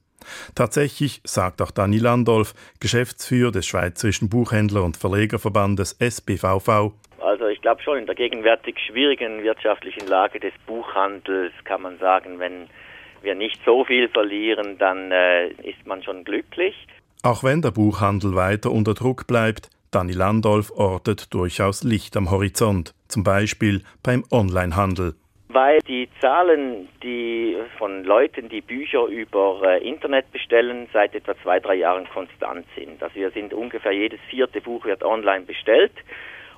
Tatsächlich, 0.55 1.23
sagt 1.25 1.63
auch 1.63 1.71
Dani 1.71 1.99
Landolf, 1.99 2.55
Geschäftsführer 2.79 3.53
des 3.53 3.67
Schweizerischen 3.67 4.29
Buchhändler- 4.29 4.85
und 4.85 4.97
Verlegerverbandes 4.97 5.97
SBVV, 5.99 6.93
also 7.21 7.47
ich 7.47 7.61
glaube 7.61 7.83
schon, 7.83 7.99
in 7.99 8.07
der 8.07 8.15
gegenwärtig 8.15 8.79
schwierigen 8.87 9.43
wirtschaftlichen 9.43 10.07
Lage 10.09 10.41
des 10.41 10.53
Buchhandels 10.67 11.53
kann 11.65 11.83
man 11.83 11.99
sagen, 11.99 12.39
wenn 12.39 12.69
wir 13.23 13.35
nicht 13.35 13.61
so 13.65 13.85
viel 13.85 14.09
verlieren, 14.09 14.79
dann 14.79 15.13
äh, 15.13 15.49
ist 15.63 15.87
man 15.87 16.03
schon 16.03 16.25
glücklich. 16.25 16.75
Auch 17.23 17.45
wenn 17.45 17.61
der 17.61 17.71
Buchhandel 17.71 18.35
weiter 18.35 18.73
unter 18.73 18.95
Druck 18.95 19.27
bleibt, 19.27 19.69
Dani 19.91 20.13
Landolf 20.13 20.71
ortet 20.71 21.35
durchaus 21.35 21.83
Licht 21.83 22.17
am 22.17 22.31
Horizont, 22.31 22.95
zum 23.09 23.25
Beispiel 23.25 23.83
beim 24.05 24.25
Onlinehandel. 24.31 25.15
Weil 25.49 25.81
die 25.81 26.09
Zahlen, 26.21 26.89
die 27.03 27.57
von 27.77 28.05
Leuten, 28.05 28.49
die 28.49 28.61
Bücher 28.61 29.07
über 29.07 29.61
äh, 29.65 29.89
Internet 29.89 30.31
bestellen, 30.31 30.87
seit 30.93 31.13
etwa 31.17 31.35
zwei, 31.43 31.59
drei 31.59 31.75
Jahren 31.75 32.09
konstant 32.09 32.65
sind. 32.77 33.03
Also 33.03 33.17
wir 33.17 33.33
sind 33.33 33.53
ungefähr 33.53 33.91
jedes 33.91 34.21
vierte 34.31 34.61
Buch 34.61 34.85
wird 34.85 35.03
online 35.03 35.45
bestellt. 35.45 35.93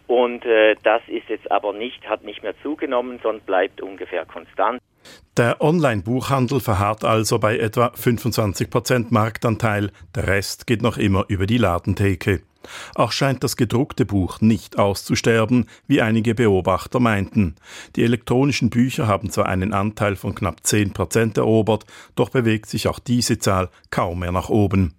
Und 0.06 0.44
äh, 0.44 0.74
das 0.82 1.00
ist 1.06 1.30
jetzt 1.30 1.50
aber 1.50 1.72
nicht, 1.72 2.06
hat 2.06 2.24
nicht 2.24 2.42
mehr 2.42 2.54
zugenommen, 2.62 3.18
sondern 3.22 3.46
bleibt 3.46 3.80
ungefähr 3.80 4.26
konstant. 4.26 4.78
Der 5.38 5.62
Online-Buchhandel 5.62 6.60
verharrt 6.60 7.02
also 7.02 7.38
bei 7.38 7.56
etwa 7.56 7.86
25% 7.86 9.06
Marktanteil, 9.08 9.90
der 10.14 10.26
Rest 10.26 10.66
geht 10.66 10.82
noch 10.82 10.98
immer 10.98 11.24
über 11.28 11.46
die 11.46 11.56
Ladentheke. 11.56 12.42
Auch 12.94 13.12
scheint 13.12 13.44
das 13.44 13.56
gedruckte 13.56 14.04
Buch 14.04 14.40
nicht 14.40 14.78
auszusterben, 14.78 15.66
wie 15.86 16.02
einige 16.02 16.34
Beobachter 16.34 17.00
meinten. 17.00 17.56
Die 17.96 18.04
elektronischen 18.04 18.70
Bücher 18.70 19.06
haben 19.06 19.30
zwar 19.30 19.46
einen 19.46 19.72
Anteil 19.72 20.16
von 20.16 20.34
knapp 20.34 20.66
10 20.66 20.92
Prozent 20.92 21.36
erobert, 21.38 21.84
doch 22.14 22.30
bewegt 22.30 22.66
sich 22.66 22.88
auch 22.88 22.98
diese 22.98 23.38
Zahl 23.38 23.70
kaum 23.90 24.20
mehr 24.20 24.32
nach 24.32 24.48
oben. 24.48 24.94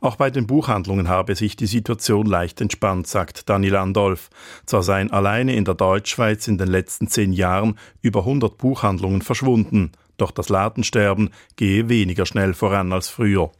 Auch 0.00 0.16
bei 0.16 0.30
den 0.30 0.46
Buchhandlungen 0.46 1.08
habe 1.08 1.34
sich 1.36 1.56
die 1.56 1.66
Situation 1.66 2.26
leicht 2.26 2.60
entspannt, 2.60 3.06
sagt 3.06 3.48
Daniel 3.48 3.76
Andolf. 3.76 4.30
Zwar 4.66 4.82
seien 4.82 5.10
alleine 5.10 5.54
in 5.54 5.64
der 5.64 5.74
Deutschschweiz 5.74 6.48
in 6.48 6.58
den 6.58 6.68
letzten 6.68 7.08
zehn 7.08 7.32
Jahren 7.32 7.78
über 8.00 8.20
100 8.20 8.58
Buchhandlungen 8.58 9.22
verschwunden, 9.22 9.92
doch 10.16 10.30
das 10.30 10.48
Ladensterben 10.48 11.30
gehe 11.56 11.88
weniger 11.88 12.26
schnell 12.26 12.54
voran 12.54 12.92
als 12.92 13.08
früher. 13.08 13.50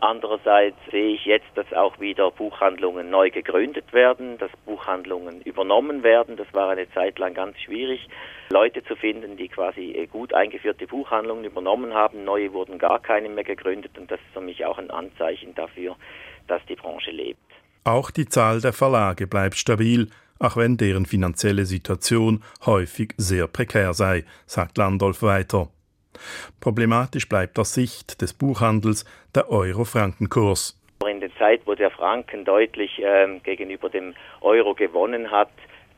Andererseits 0.00 0.76
sehe 0.90 1.14
ich 1.14 1.24
jetzt, 1.24 1.48
dass 1.56 1.72
auch 1.72 1.98
wieder 1.98 2.30
Buchhandlungen 2.30 3.10
neu 3.10 3.30
gegründet 3.30 3.92
werden, 3.92 4.38
dass 4.38 4.50
Buchhandlungen 4.64 5.40
übernommen 5.42 6.04
werden. 6.04 6.36
Das 6.36 6.46
war 6.52 6.70
eine 6.70 6.88
Zeit 6.92 7.18
lang 7.18 7.34
ganz 7.34 7.58
schwierig, 7.58 8.08
Leute 8.50 8.84
zu 8.84 8.94
finden, 8.94 9.36
die 9.36 9.48
quasi 9.48 9.92
äh, 9.92 10.06
gut 10.06 10.32
eingeführte 10.32 10.86
Buchhandlungen 10.86 11.44
übernommen 11.44 11.94
haben. 11.94 12.24
Neue 12.24 12.52
wurden 12.52 12.78
gar 12.78 13.00
keine 13.00 13.28
mehr 13.28 13.44
gegründet 13.44 13.98
und 13.98 14.10
das 14.10 14.20
ist 14.20 14.32
für 14.32 14.40
mich 14.40 14.64
auch 14.64 14.78
ein 14.78 14.90
Anzeichen 14.90 15.54
dafür, 15.54 15.96
dass 16.46 16.64
die 16.66 16.76
Branche 16.76 17.10
lebt. 17.10 17.40
Auch 17.84 18.10
die 18.10 18.26
Zahl 18.26 18.60
der 18.60 18.72
Verlage 18.72 19.26
bleibt 19.26 19.56
stabil, 19.56 20.10
auch 20.38 20.56
wenn 20.56 20.76
deren 20.76 21.06
finanzielle 21.06 21.64
Situation 21.64 22.44
häufig 22.64 23.14
sehr 23.16 23.48
prekär 23.48 23.94
sei, 23.94 24.24
sagt 24.46 24.78
Landolf 24.78 25.22
weiter. 25.22 25.68
Problematisch 26.60 27.28
bleibt 27.28 27.58
aus 27.58 27.74
Sicht 27.74 28.20
des 28.20 28.32
Buchhandels 28.32 29.04
der 29.34 29.50
Euro-Franken-Kurs. 29.50 30.74
In 31.08 31.20
der 31.20 31.34
Zeit, 31.36 31.62
wo 31.64 31.74
der 31.74 31.90
Franken 31.90 32.44
deutlich 32.44 32.98
äh, 32.98 33.38
gegenüber 33.42 33.88
dem 33.88 34.14
Euro 34.40 34.74
gewonnen 34.74 35.30
hat, 35.30 35.50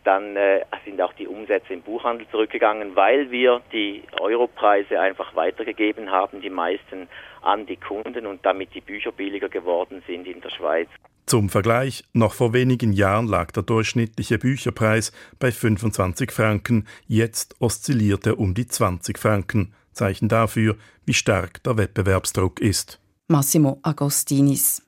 dann 0.05 0.37
äh, 0.37 0.65
sind 0.85 1.01
auch 1.01 1.13
die 1.15 1.27
Umsätze 1.27 1.73
im 1.75 1.83
Buchhandel 1.83 2.27
zurückgegangen, 2.31 2.97
weil 2.97 3.31
wir 3.31 3.61
die 3.73 4.03
Europreise 4.19 4.99
einfach 4.99 5.35
weitergegeben 5.37 6.11
haben, 6.11 6.41
die 6.41 6.51
meisten 6.51 7.09
an 7.43 7.67
die 7.67 7.77
Kunden 7.77 8.27
und 8.27 8.45
damit 8.45 8.75
die 8.75 8.81
Bücher 8.81 9.13
billiger 9.13 9.49
geworden 9.49 10.03
sind 10.07 10.27
in 10.27 10.41
der 10.41 10.51
Schweiz. 10.51 10.89
Zum 11.31 11.49
Vergleich, 11.49 12.03
noch 12.13 12.33
vor 12.33 12.53
wenigen 12.53 12.93
Jahren 12.93 13.29
lag 13.29 13.53
der 13.53 13.63
durchschnittliche 13.63 14.37
Bücherpreis 14.37 15.13
bei 15.39 15.53
25 15.53 16.33
Franken, 16.33 16.89
jetzt 17.07 17.55
oszilliert 17.61 18.27
er 18.27 18.41
um 18.41 18.53
die 18.53 18.67
20 18.67 19.17
Franken. 19.17 19.73
Zeichen 19.93 20.29
dafür, 20.29 20.77
wie 21.07 21.15
stark 21.15 21.63
der 21.63 21.79
Wettbewerbsdruck 21.79 22.59
ist. 22.59 22.99
Massimo 23.29 23.79
Agostinis. 23.85 24.83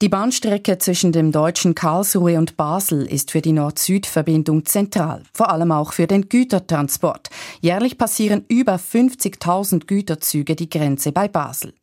Die 0.00 0.08
Bahnstrecke 0.08 0.78
zwischen 0.78 1.10
dem 1.10 1.32
deutschen 1.32 1.74
Karlsruhe 1.74 2.38
und 2.38 2.56
Basel 2.56 3.04
ist 3.04 3.32
für 3.32 3.40
die 3.40 3.50
Nord-Süd-Verbindung 3.50 4.64
zentral, 4.64 5.24
vor 5.34 5.50
allem 5.50 5.72
auch 5.72 5.92
für 5.92 6.06
den 6.06 6.28
Gütertransport. 6.28 7.30
Jährlich 7.60 7.98
passieren 7.98 8.44
über 8.46 8.76
50.000 8.76 9.86
Güterzüge 9.86 10.54
die 10.54 10.70
Grenze 10.70 11.10
bei 11.10 11.26
Basel. 11.26 11.74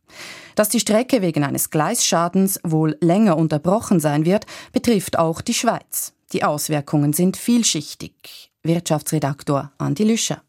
Dass 0.58 0.70
die 0.70 0.80
Strecke 0.80 1.22
wegen 1.22 1.44
eines 1.44 1.70
Gleisschadens 1.70 2.60
wohl 2.64 2.98
länger 3.00 3.38
unterbrochen 3.38 4.00
sein 4.00 4.26
wird, 4.26 4.48
betrifft 4.72 5.20
auch 5.20 5.42
die 5.42 5.54
Schweiz. 5.54 6.14
Die 6.34 6.44
Auswirkungen 6.44 7.14
sind 7.14 7.38
vielschichtig. 7.38 8.50
Wirtschaftsredaktor 8.64 9.72
Andi 9.78 10.04
Lüscher. 10.04 10.42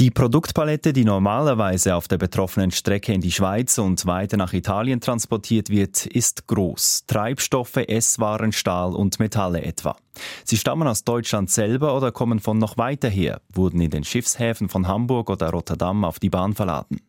Die 0.00 0.10
Produktpalette, 0.10 0.94
die 0.94 1.04
normalerweise 1.04 1.94
auf 1.94 2.08
der 2.08 2.16
betroffenen 2.16 2.70
Strecke 2.70 3.12
in 3.12 3.20
die 3.20 3.32
Schweiz 3.32 3.76
und 3.76 4.06
weiter 4.06 4.38
nach 4.38 4.54
Italien 4.54 5.00
transportiert 5.00 5.68
wird, 5.68 6.06
ist 6.06 6.46
groß. 6.46 7.04
Treibstoffe, 7.06 7.76
Esswaren, 7.76 8.52
Stahl 8.52 8.94
und 8.94 9.20
Metalle 9.20 9.60
etwa. 9.60 9.96
Sie 10.44 10.56
stammen 10.56 10.88
aus 10.88 11.04
Deutschland 11.04 11.50
selber 11.50 11.94
oder 11.94 12.12
kommen 12.12 12.40
von 12.40 12.56
noch 12.56 12.78
weiter 12.78 13.10
her, 13.10 13.42
wurden 13.52 13.82
in 13.82 13.90
den 13.90 14.04
Schiffshäfen 14.04 14.70
von 14.70 14.88
Hamburg 14.88 15.28
oder 15.28 15.50
Rotterdam 15.50 16.06
auf 16.06 16.18
die 16.18 16.30
Bahn 16.30 16.54
verladen. 16.54 17.00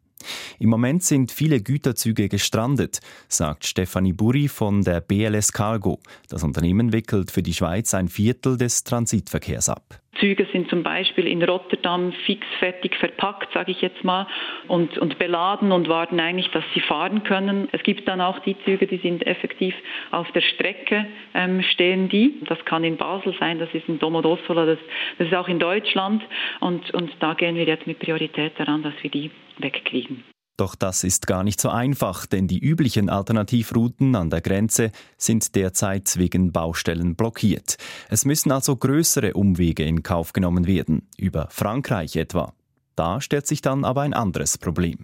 Im 0.60 0.70
Moment 0.70 1.04
sind 1.04 1.32
viele 1.32 1.62
Güterzüge 1.62 2.30
gestrandet, 2.30 3.00
sagt 3.28 3.66
Stefanie 3.66 4.14
Burri 4.14 4.48
von 4.48 4.82
der 4.82 5.02
BLS 5.02 5.54
Cargo. 5.54 6.00
Das 6.28 6.44
Unternehmen 6.44 6.92
wickelt 6.92 7.32
für 7.32 7.44
die 7.44 7.54
Schweiz 7.54 7.94
ein 7.94 8.10
Viertel 8.10 8.58
des 8.58 8.84
Transitverkehrs 8.84 9.70
ab. 9.70 10.02
Züge 10.20 10.48
sind 10.52 10.70
zum 10.70 10.84
Beispiel 10.84 11.28
in 11.28 11.44
Rotterdam 11.44 12.12
fixfertig 12.26 12.96
verpackt, 12.96 13.54
sage 13.54 13.72
ich 13.72 13.82
jetzt 13.82 14.04
mal, 14.04 14.28
und, 14.68 14.98
und 14.98 15.20
beladen 15.20 15.72
und 15.72 15.88
warten 15.88 16.20
eigentlich, 16.20 16.50
dass 16.52 16.64
sie 16.74 16.82
fahren 16.82 17.24
können. 17.24 17.70
Es 17.72 17.84
gibt 17.84 18.08
dann 18.08 18.20
auch 18.20 18.40
die 18.40 18.58
Züge, 18.66 18.88
die 18.88 18.98
sind 18.98 19.26
effektiv 19.26 19.76
auf 20.12 20.30
der 20.32 20.42
Strecke 20.42 21.06
ähm, 21.34 21.62
stehen 21.62 22.10
die. 22.10 22.40
Das 22.48 22.64
kann 22.66 22.84
in 22.84 22.98
Basel 22.98 23.36
sein, 23.40 23.60
das 23.60 23.70
ist 23.74 23.88
in 23.88 24.00
Domodossola, 24.00 24.66
das, 24.66 24.80
das 25.18 25.28
ist 25.28 25.34
auch 25.34 25.48
in 25.48 25.60
Deutschland. 25.60 26.24
Und, 26.60 26.92
und 26.94 27.12
da 27.20 27.34
gehen 27.34 27.56
wir 27.56 27.66
jetzt 27.66 27.88
mit 27.88 28.00
Priorität 28.00 28.54
daran, 28.58 28.84
dass 28.84 28.94
wir 29.02 29.10
die 29.10 29.32
wegkriegen. 29.58 30.24
Doch 30.60 30.76
das 30.76 31.06
ist 31.06 31.26
gar 31.26 31.46
nicht 31.46 31.62
so 31.62 31.70
einfach, 31.70 32.26
denn 32.26 32.50
die 32.50 32.60
üblichen 32.60 33.10
Alternativrouten 33.10 34.14
an 34.18 34.30
der 34.30 34.42
Grenze 34.42 34.92
sind 35.18 35.56
derzeit 35.56 36.18
wegen 36.18 36.52
Baustellen 36.52 37.16
blockiert. 37.16 37.78
Es 38.10 38.26
müssen 38.26 38.52
also 38.52 38.76
größere 38.76 39.36
Umwege 39.36 39.86
in 39.86 40.04
Kauf 40.04 40.34
genommen 40.34 40.68
werden, 40.68 41.08
über 41.18 41.48
Frankreich 41.50 42.18
etwa. 42.18 42.52
Da 42.98 43.22
stellt 43.22 43.48
sich 43.48 43.62
dann 43.62 43.86
aber 43.86 44.02
ein 44.02 44.14
anderes 44.14 44.58
Problem. 44.58 44.98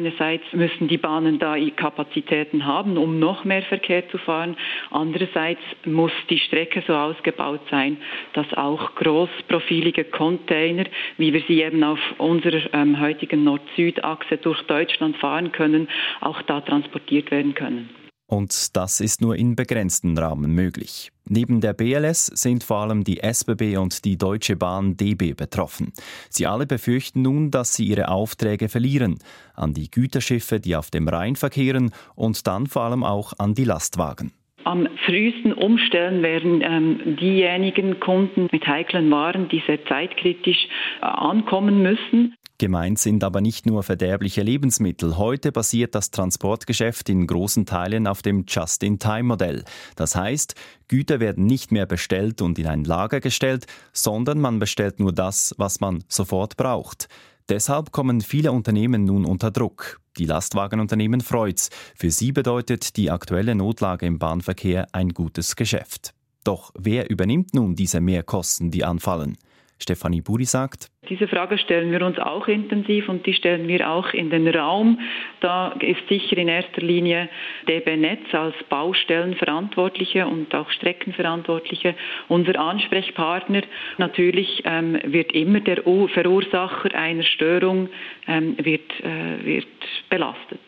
Einerseits 0.00 0.44
müssen 0.52 0.88
die 0.88 0.96
Bahnen 0.96 1.38
da 1.38 1.56
Kapazitäten 1.76 2.64
haben, 2.64 2.96
um 2.96 3.18
noch 3.18 3.44
mehr 3.44 3.60
Verkehr 3.60 4.08
zu 4.08 4.16
fahren. 4.16 4.56
Andererseits 4.90 5.60
muss 5.84 6.10
die 6.30 6.38
Strecke 6.38 6.82
so 6.86 6.94
ausgebaut 6.94 7.60
sein, 7.70 7.98
dass 8.32 8.50
auch 8.54 8.94
großprofilige 8.94 10.04
Container, 10.04 10.84
wie 11.18 11.34
wir 11.34 11.42
sie 11.46 11.60
eben 11.60 11.84
auf 11.84 11.98
unserer 12.16 12.62
ähm, 12.72 12.98
heutigen 12.98 13.44
Nord-Süd-Achse 13.44 14.38
durch 14.38 14.62
Deutschland 14.62 15.18
fahren 15.18 15.52
können, 15.52 15.86
auch 16.22 16.40
da 16.42 16.62
transportiert 16.62 17.30
werden 17.30 17.54
können. 17.54 17.99
Und 18.30 18.76
das 18.76 19.00
ist 19.00 19.20
nur 19.20 19.34
in 19.34 19.56
begrenztem 19.56 20.16
Rahmen 20.16 20.54
möglich. 20.54 21.10
Neben 21.28 21.60
der 21.60 21.72
BLS 21.72 22.26
sind 22.26 22.62
vor 22.62 22.76
allem 22.76 23.02
die 23.02 23.18
SBB 23.18 23.76
und 23.76 24.04
die 24.04 24.18
Deutsche 24.18 24.54
Bahn 24.54 24.96
DB 24.96 25.32
betroffen. 25.32 25.92
Sie 26.28 26.46
alle 26.46 26.64
befürchten 26.64 27.22
nun, 27.22 27.50
dass 27.50 27.74
sie 27.74 27.86
ihre 27.86 28.06
Aufträge 28.06 28.68
verlieren 28.68 29.18
an 29.54 29.74
die 29.74 29.90
Güterschiffe, 29.90 30.60
die 30.60 30.76
auf 30.76 30.92
dem 30.92 31.08
Rhein 31.08 31.34
verkehren 31.34 31.90
und 32.14 32.46
dann 32.46 32.68
vor 32.68 32.82
allem 32.82 33.02
auch 33.02 33.32
an 33.38 33.54
die 33.54 33.64
Lastwagen. 33.64 34.30
Am 34.62 34.86
frühesten 35.06 35.52
umstellen 35.52 36.22
werden 36.22 36.62
ähm, 36.62 37.16
diejenigen 37.16 37.98
Kunden 37.98 38.46
mit 38.52 38.64
heiklen 38.64 39.10
Waren, 39.10 39.48
die 39.48 39.62
sehr 39.66 39.84
zeitkritisch 39.86 40.68
äh, 41.00 41.06
ankommen 41.06 41.82
müssen. 41.82 42.36
Gemeint 42.60 42.98
sind 42.98 43.24
aber 43.24 43.40
nicht 43.40 43.64
nur 43.64 43.82
verderbliche 43.82 44.42
Lebensmittel. 44.42 45.16
Heute 45.16 45.50
basiert 45.50 45.94
das 45.94 46.10
Transportgeschäft 46.10 47.08
in 47.08 47.26
großen 47.26 47.64
Teilen 47.64 48.06
auf 48.06 48.20
dem 48.20 48.44
Just-in-Time-Modell. 48.46 49.64
Das 49.96 50.14
heißt, 50.14 50.54
Güter 50.86 51.20
werden 51.20 51.46
nicht 51.46 51.72
mehr 51.72 51.86
bestellt 51.86 52.42
und 52.42 52.58
in 52.58 52.66
ein 52.66 52.84
Lager 52.84 53.20
gestellt, 53.20 53.64
sondern 53.94 54.42
man 54.42 54.58
bestellt 54.58 55.00
nur 55.00 55.14
das, 55.14 55.54
was 55.56 55.80
man 55.80 56.04
sofort 56.06 56.58
braucht. 56.58 57.08
Deshalb 57.48 57.92
kommen 57.92 58.20
viele 58.20 58.52
Unternehmen 58.52 59.06
nun 59.06 59.24
unter 59.24 59.50
Druck. 59.50 59.98
Die 60.18 60.26
Lastwagenunternehmen 60.26 61.22
freut's. 61.22 61.70
Für 61.96 62.10
sie 62.10 62.30
bedeutet 62.30 62.98
die 62.98 63.10
aktuelle 63.10 63.54
Notlage 63.54 64.04
im 64.04 64.18
Bahnverkehr 64.18 64.86
ein 64.92 65.14
gutes 65.14 65.56
Geschäft. 65.56 66.12
Doch 66.44 66.72
wer 66.78 67.08
übernimmt 67.08 67.54
nun 67.54 67.74
diese 67.74 68.02
Mehrkosten, 68.02 68.70
die 68.70 68.84
anfallen? 68.84 69.38
Stefanie 69.82 70.20
Buri 70.20 70.44
sagt, 70.44 70.90
diese 71.08 71.26
Frage 71.26 71.58
stellen 71.58 71.90
wir 71.90 72.06
uns 72.06 72.18
auch 72.18 72.46
intensiv 72.46 73.08
und 73.08 73.26
die 73.26 73.32
stellen 73.32 73.66
wir 73.66 73.90
auch 73.90 74.12
in 74.12 74.30
den 74.30 74.46
Raum. 74.46 75.00
Da 75.40 75.72
ist 75.80 76.06
sicher 76.08 76.38
in 76.38 76.46
erster 76.46 76.82
Linie 76.82 77.28
DB 77.66 77.96
Netz 77.96 78.32
als 78.32 78.54
Baustellenverantwortliche 78.68 80.26
und 80.26 80.54
auch 80.54 80.70
Streckenverantwortliche 80.70 81.96
unser 82.28 82.60
Ansprechpartner. 82.60 83.62
Natürlich 83.98 84.62
ähm, 84.64 85.00
wird 85.04 85.32
immer 85.32 85.60
der 85.60 85.82
Verursacher 85.82 86.94
einer 86.94 87.24
Störung 87.24 87.88
ähm, 88.28 88.56
wird, 88.58 88.88
äh, 89.00 89.44
wird 89.44 89.66
belastet. 90.10 90.60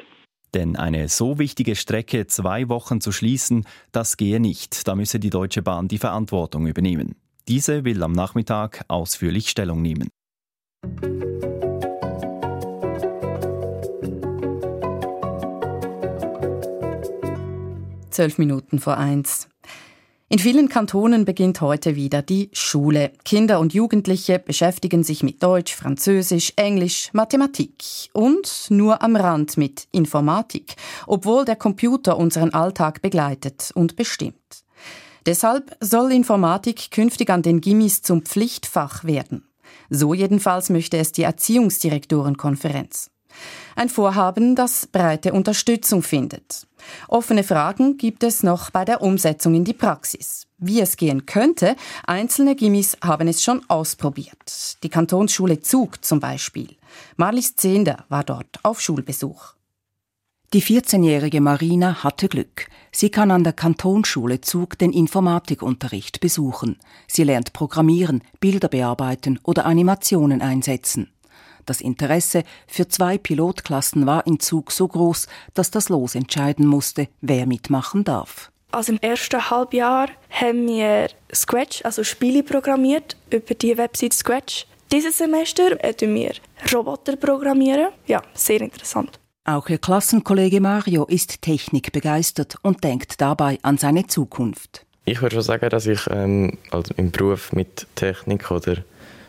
Denn 0.55 0.77
eine 0.77 1.09
so 1.09 1.38
wichtige 1.38 1.77
Strecke 1.77 2.27
zwei 2.27 2.68
Wochen 2.68 3.01
zu 3.01 3.12
schließen, 3.12 3.64
das 3.92 4.16
gehe 4.16 4.40
nicht. 4.40 4.88
Da 4.88 4.94
müsse 4.94 5.20
die 5.20 5.31
Deutsche 5.31 5.62
Bahn 5.62 5.88
die 5.88 5.98
Verantwortung 5.98 6.66
übernehmen. 6.66 7.14
Diese 7.48 7.85
will 7.85 8.02
am 8.02 8.12
Nachmittag 8.12 8.85
ausführlich 8.88 9.48
Stellung 9.48 9.83
nehmen. 9.83 10.09
Zwölf 18.11 18.38
Minuten 18.38 18.78
vor 18.78 18.98
eins. 18.98 19.48
In 20.28 20.38
vielen 20.38 20.68
Kantonen 20.70 21.26
beginnt 21.26 21.61
heute 21.61 21.94
wieder 21.94 22.22
die 22.22 22.48
Schule. 22.55 23.12
Kinder 23.24 23.61
und 23.61 23.74
Jugendliche 23.74 24.38
beschäftigen 24.38 25.02
sich 25.02 25.22
mit 25.22 25.42
Deutsch, 25.42 25.74
Französisch, 25.74 26.55
Englisch, 26.57 27.11
Mathematik 27.12 27.85
und 28.14 28.66
nur 28.70 29.02
am 29.02 29.16
Rand 29.16 29.59
mit 29.59 29.88
Informatik, 29.92 30.76
obwohl 31.07 31.44
der 31.44 31.57
Computer 31.57 32.16
unseren 32.16 32.55
Alltag 32.55 33.02
begleitet 33.02 33.72
und 33.74 33.96
bestimmt. 33.96 34.62
Deshalb 35.27 35.77
soll 35.81 36.13
Informatik 36.13 36.91
künftig 36.91 37.31
an 37.31 37.43
den 37.43 37.61
Gimmis 37.61 38.03
zum 38.03 38.23
Pflichtfach 38.23 39.05
werden. 39.05 39.49
So 39.89 40.15
jedenfalls 40.15 40.71
möchte 40.71 40.97
es 40.97 41.13
die 41.13 41.23
Erziehungsdirektorenkonferenz. 41.23 43.11
Ein 43.77 43.89
Vorhaben, 43.89 44.55
das 44.55 44.87
breite 44.87 45.33
Unterstützung 45.33 46.03
findet. 46.03 46.67
Offene 47.09 47.45
Fragen 47.45 47.97
gibt 47.97 48.23
es 48.23 48.43
noch 48.43 48.71
bei 48.71 48.85
der 48.85 49.01
Umsetzung 49.03 49.55
in 49.55 49.65
die 49.65 49.73
Praxis. 49.73 50.47
Wie 50.59 50.81
es 50.81 50.97
gehen 50.97 51.27
könnte, 51.27 51.77
einzelne 52.07 52.55
Gimmis 52.55 52.97
haben 53.03 53.29
es 53.29 53.43
schon 53.43 53.63
ausprobiert. 53.69 54.83
Die 54.83 54.89
Kantonsschule 54.89 55.61
Zug 55.61 56.05
zum 56.05 56.21
Beispiel. 56.21 56.77
Marlies 57.17 57.57
Zehnder 57.57 58.05
war 58.09 58.25
dort 58.25 58.59
auf 58.63 58.81
Schulbesuch. 58.81 59.55
Die 60.53 60.62
14-jährige 60.62 61.41
Marina 61.41 62.05
hatte 62.05 62.29
Glück. 62.29 62.67
Sie 62.91 63.09
kann 63.09 63.31
an 63.31 63.43
der 63.43 63.55
Kantonsschule 63.55 64.43
Zug 64.43 64.77
den 64.77 64.93
Informatikunterricht 64.93 66.21
besuchen. 66.21 66.79
Sie 67.09 67.25
lernt 67.25 67.55
Programmieren, 67.55 68.23
Bilder 68.38 68.69
bearbeiten 68.69 69.41
oder 69.45 69.65
Animationen 69.65 70.43
einsetzen. 70.43 71.11
Das 71.65 71.81
Interesse 71.81 72.45
für 72.67 72.87
zwei 72.87 73.17
Pilotklassen 73.17 74.05
war 74.05 74.27
in 74.27 74.41
Zug 74.41 74.73
so 74.73 74.87
groß, 74.88 75.27
dass 75.55 75.71
das 75.71 75.88
Los 75.88 76.15
entscheiden 76.15 76.67
musste, 76.67 77.09
wer 77.23 77.47
mitmachen 77.47 78.05
darf. 78.05 78.53
Also 78.73 78.93
im 78.93 78.99
ersten 78.99 79.49
Halbjahr 79.49 80.11
haben 80.29 80.69
wir 80.69 81.09
Scratch, 81.35 81.83
also 81.83 82.05
Spiele 82.05 82.43
programmiert 82.43 83.17
über 83.31 83.55
die 83.55 83.79
Website 83.79 84.12
Scratch. 84.12 84.67
Dieses 84.93 85.17
Semester 85.17 85.83
äh, 85.83 85.95
wir 85.99 86.35
Roboter 86.75 87.17
programmieren. 87.17 87.88
Ja, 88.07 88.21
sehr 88.35 88.61
interessant. 88.61 89.22
Auch 89.44 89.68
ihr 89.68 89.78
Klassenkollege 89.78 90.61
Mario 90.61 91.05
ist 91.05 91.42
technikbegeistert 91.42 92.57
und 92.62 92.85
denkt 92.85 93.20
dabei 93.20 93.59
an 93.62 93.76
seine 93.76 94.07
Zukunft. 94.07 94.87
Ich 95.05 95.20
würde 95.20 95.35
schon 95.35 95.42
sagen, 95.42 95.68
dass 95.68 95.87
ich 95.87 96.07
ähm, 96.11 96.59
also 96.70 96.94
im 96.96 97.11
Beruf 97.11 97.52
mit 97.52 97.87
Technik 97.96 98.50
oder 98.50 98.76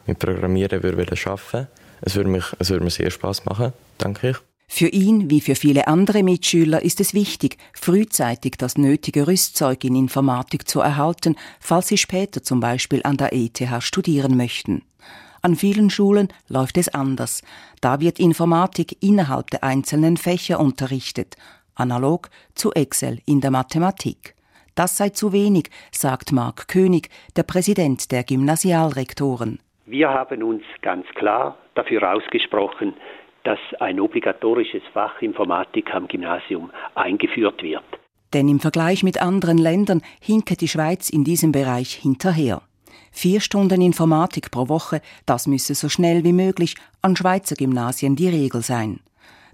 mit 0.06 0.20
Programmieren 0.20 0.84
würde 0.84 1.16
arbeiten 1.26 1.68
es 2.06 2.16
würde, 2.16 2.30
mich, 2.30 2.44
es 2.60 2.70
würde 2.70 2.84
mir 2.84 2.92
sehr 2.92 3.10
Spaß 3.10 3.46
machen, 3.46 3.72
denke 4.04 4.32
ich. 4.32 4.38
Für 4.68 4.88
ihn 4.88 5.30
wie 5.30 5.42
für 5.42 5.56
viele 5.56 5.88
andere 5.88 6.24
Mitschüler 6.24 6.82
ist 6.82 7.00
es 7.00 7.14
wichtig, 7.14 7.58
frühzeitig 7.74 8.56
das 8.58 8.78
nötige 8.78 9.28
Rüstzeug 9.28 9.84
in 9.84 9.96
Informatik 9.96 10.68
zu 10.68 10.82
erhalten, 10.82 11.36
falls 11.60 11.88
sie 11.88 11.98
später 11.98 12.44
zum 12.44 12.60
Beispiel 12.60 13.02
an 13.04 13.18
der 13.18 13.34
ETH 13.34 13.62
studieren 13.80 14.36
möchten. 14.36 14.82
An 15.46 15.56
vielen 15.56 15.90
Schulen 15.90 16.30
läuft 16.48 16.78
es 16.78 16.88
anders. 16.88 17.44
Da 17.82 18.00
wird 18.00 18.18
Informatik 18.18 19.04
innerhalb 19.04 19.52
der 19.52 19.66
einzelnen 19.66 20.16
Fächer 20.16 20.58
unterrichtet, 20.58 21.36
analog 21.76 22.30
zu 22.56 22.72
Excel 22.72 23.20
in 23.26 23.42
der 23.42 23.52
Mathematik. 23.52 24.36
Das 24.74 24.96
sei 24.96 25.10
zu 25.10 25.34
wenig, 25.34 25.70
sagt 25.92 26.32
Marc 26.32 26.70
König, 26.70 27.10
der 27.36 27.44
Präsident 27.44 28.10
der 28.14 28.24
Gymnasialrektoren. 28.24 29.60
Wir 29.86 30.10
haben 30.12 30.44
uns 30.44 30.64
ganz 30.82 31.06
klar 31.16 31.58
dafür 31.76 32.10
ausgesprochen, 32.14 32.94
dass 33.44 33.60
ein 33.82 34.00
obligatorisches 34.00 34.84
Fach 34.94 35.22
Informatik 35.22 35.94
am 35.94 36.08
Gymnasium 36.08 36.72
eingeführt 36.96 37.62
wird. 37.62 37.84
Denn 38.34 38.48
im 38.48 38.62
Vergleich 38.62 39.04
mit 39.04 39.22
anderen 39.22 39.58
Ländern 39.58 40.02
hinke 40.22 40.56
die 40.56 40.70
Schweiz 40.70 41.10
in 41.10 41.26
diesem 41.26 41.52
Bereich 41.52 41.96
hinterher. 41.96 42.62
Vier 43.16 43.42
Stunden 43.42 43.80
Informatik 43.82 44.50
pro 44.50 44.68
Woche, 44.70 45.00
das 45.28 45.46
müsse 45.46 45.76
so 45.76 45.88
schnell 45.88 46.24
wie 46.24 46.34
möglich 46.34 46.76
an 47.04 47.16
Schweizer 47.16 47.56
Gymnasien 47.56 48.16
die 48.16 48.28
Regel 48.28 48.62
sein. 48.62 49.02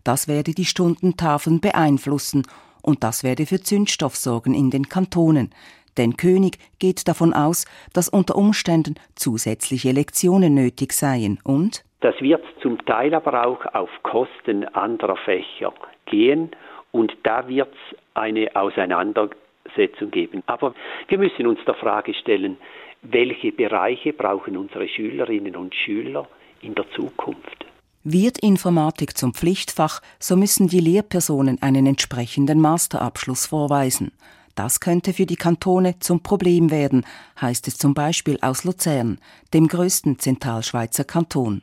Das 0.05 0.29
werde 0.29 0.53
die 0.53 0.63
Stundentafeln 0.63 1.59
beeinflussen 1.59 2.47
und 2.81 3.03
das 3.03 3.23
werde 3.23 3.45
für 3.45 3.59
Zündstoff 3.59 4.15
sorgen 4.15 4.53
in 4.53 4.71
den 4.71 4.87
Kantonen. 4.87 5.51
Denn 5.97 6.15
König 6.15 6.57
geht 6.79 7.07
davon 7.09 7.33
aus, 7.33 7.65
dass 7.93 8.07
unter 8.07 8.37
Umständen 8.37 8.95
zusätzliche 9.15 9.91
Lektionen 9.91 10.53
nötig 10.53 10.93
seien 10.93 11.37
und 11.43 11.83
das 11.99 12.15
wird 12.21 12.45
zum 12.61 12.83
Teil 12.85 13.13
aber 13.13 13.45
auch 13.45 13.65
auf 13.73 13.89
Kosten 14.03 14.63
anderer 14.69 15.17
Fächer 15.17 15.73
gehen 16.05 16.51
und 16.93 17.11
da 17.23 17.45
wird 17.49 17.73
es 17.73 17.97
eine 18.13 18.55
Auseinandersetzung 18.55 20.09
geben. 20.09 20.41
Aber 20.45 20.73
wir 21.09 21.17
müssen 21.17 21.45
uns 21.45 21.59
der 21.65 21.73
Frage 21.73 22.13
stellen, 22.13 22.57
welche 23.01 23.51
Bereiche 23.51 24.13
brauchen 24.13 24.57
unsere 24.57 24.87
Schülerinnen 24.87 25.55
und 25.55 25.73
Schüler 25.73 26.27
in 26.61 26.75
der 26.75 26.85
Zukunft? 26.95 27.65
Wird 28.03 28.39
Informatik 28.39 29.17
zum 29.17 29.33
Pflichtfach, 29.33 30.01
so 30.19 30.35
müssen 30.35 30.67
die 30.67 30.79
Lehrpersonen 30.79 31.61
einen 31.61 31.85
entsprechenden 31.85 32.59
Masterabschluss 32.61 33.45
vorweisen. 33.47 34.11
Das 34.55 34.79
könnte 34.79 35.13
für 35.13 35.25
die 35.25 35.35
Kantone 35.35 35.99
zum 35.99 36.21
Problem 36.21 36.71
werden, 36.71 37.05
heißt 37.39 37.67
es 37.67 37.77
zum 37.77 37.93
Beispiel 37.93 38.37
aus 38.41 38.63
Luzern, 38.63 39.19
dem 39.53 39.67
größten 39.67 40.19
Zentralschweizer 40.19 41.03
Kanton. 41.03 41.61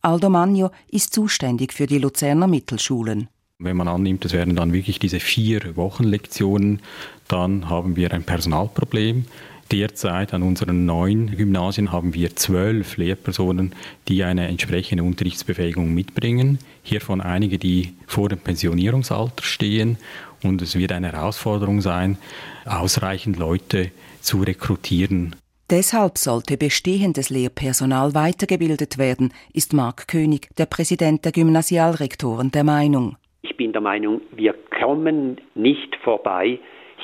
Aldo 0.00 0.30
Magno 0.30 0.70
ist 0.88 1.12
zuständig 1.12 1.72
für 1.72 1.86
die 1.86 1.98
Luzerner 1.98 2.46
Mittelschulen. 2.46 3.28
Wenn 3.58 3.76
man 3.76 3.88
annimmt, 3.88 4.24
es 4.24 4.32
wären 4.32 4.54
dann 4.54 4.72
wirklich 4.72 5.00
diese 5.00 5.18
vier 5.18 5.76
Wochenlektionen, 5.76 6.80
dann 7.26 7.68
haben 7.68 7.96
wir 7.96 8.12
ein 8.12 8.22
Personalproblem. 8.22 9.26
Derzeit 9.70 10.32
an 10.32 10.42
unseren 10.42 10.86
neun 10.86 11.36
Gymnasien 11.36 11.92
haben 11.92 12.14
wir 12.14 12.34
zwölf 12.36 12.96
Lehrpersonen, 12.96 13.74
die 14.08 14.24
eine 14.24 14.48
entsprechende 14.48 15.04
Unterrichtsbefähigung 15.04 15.92
mitbringen. 15.92 16.58
Hiervon 16.82 17.20
einige, 17.20 17.58
die 17.58 17.92
vor 18.06 18.30
dem 18.30 18.38
Pensionierungsalter 18.38 19.42
stehen. 19.42 19.98
Und 20.42 20.62
es 20.62 20.78
wird 20.78 20.92
eine 20.92 21.12
Herausforderung 21.12 21.82
sein, 21.82 22.16
ausreichend 22.64 23.38
Leute 23.38 23.90
zu 24.22 24.40
rekrutieren. 24.42 25.36
Deshalb 25.68 26.16
sollte 26.16 26.56
bestehendes 26.56 27.28
Lehrpersonal 27.28 28.14
weitergebildet 28.14 28.96
werden, 28.96 29.34
ist 29.52 29.74
Marc 29.74 30.08
König, 30.08 30.48
der 30.56 30.64
Präsident 30.64 31.26
der 31.26 31.32
Gymnasialrektoren, 31.32 32.50
der 32.52 32.64
Meinung. 32.64 33.16
Ich 33.42 33.54
bin 33.54 33.72
der 33.72 33.82
Meinung, 33.82 34.22
wir 34.34 34.54
kommen 34.80 35.38
nicht 35.54 35.94
vorbei, 36.02 36.58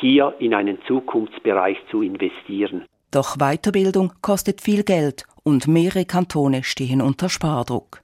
hier 0.04 0.34
in 0.38 0.52
einen 0.52 0.76
Zukunftsbereich 0.86 1.78
zu 1.90 2.02
investieren. 2.02 2.84
Doch 3.10 3.38
Weiterbildung 3.38 4.12
kostet 4.20 4.60
viel 4.60 4.82
Geld 4.82 5.24
und 5.44 5.66
mehrere 5.66 6.04
Kantone 6.04 6.62
stehen 6.62 7.00
unter 7.00 7.30
Spardruck. 7.30 8.02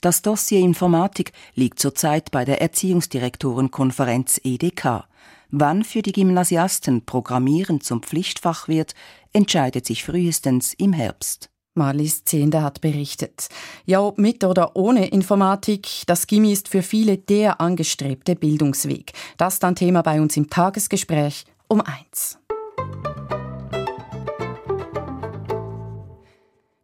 Das 0.00 0.22
Dossier 0.22 0.58
Informatik 0.58 1.30
liegt 1.54 1.78
zurzeit 1.78 2.32
bei 2.32 2.44
der 2.44 2.60
Erziehungsdirektorenkonferenz 2.62 4.40
EDK. 4.42 5.04
Wann 5.50 5.84
für 5.84 6.02
die 6.02 6.10
Gymnasiasten 6.10 7.06
Programmieren 7.06 7.80
zum 7.80 8.02
Pflichtfach 8.02 8.66
wird, 8.66 8.94
entscheidet 9.32 9.86
sich 9.86 10.02
frühestens 10.02 10.74
im 10.74 10.92
Herbst. 10.92 11.48
Marlies 11.76 12.24
Zehnder 12.24 12.62
hat 12.62 12.80
berichtet. 12.80 13.48
Ja, 13.84 14.00
ob 14.00 14.18
mit 14.18 14.44
oder 14.44 14.76
ohne 14.76 15.08
Informatik, 15.08 15.88
das 16.06 16.26
Gimmi 16.26 16.52
ist 16.52 16.68
für 16.68 16.82
viele 16.82 17.18
der 17.18 17.60
angestrebte 17.60 18.36
Bildungsweg. 18.36 19.12
Das 19.36 19.58
dann 19.58 19.76
Thema 19.76 20.02
bei 20.02 20.20
uns 20.20 20.36
im 20.36 20.50
Tagesgespräch 20.50 21.44
um 21.68 21.80
eins. 21.80 22.38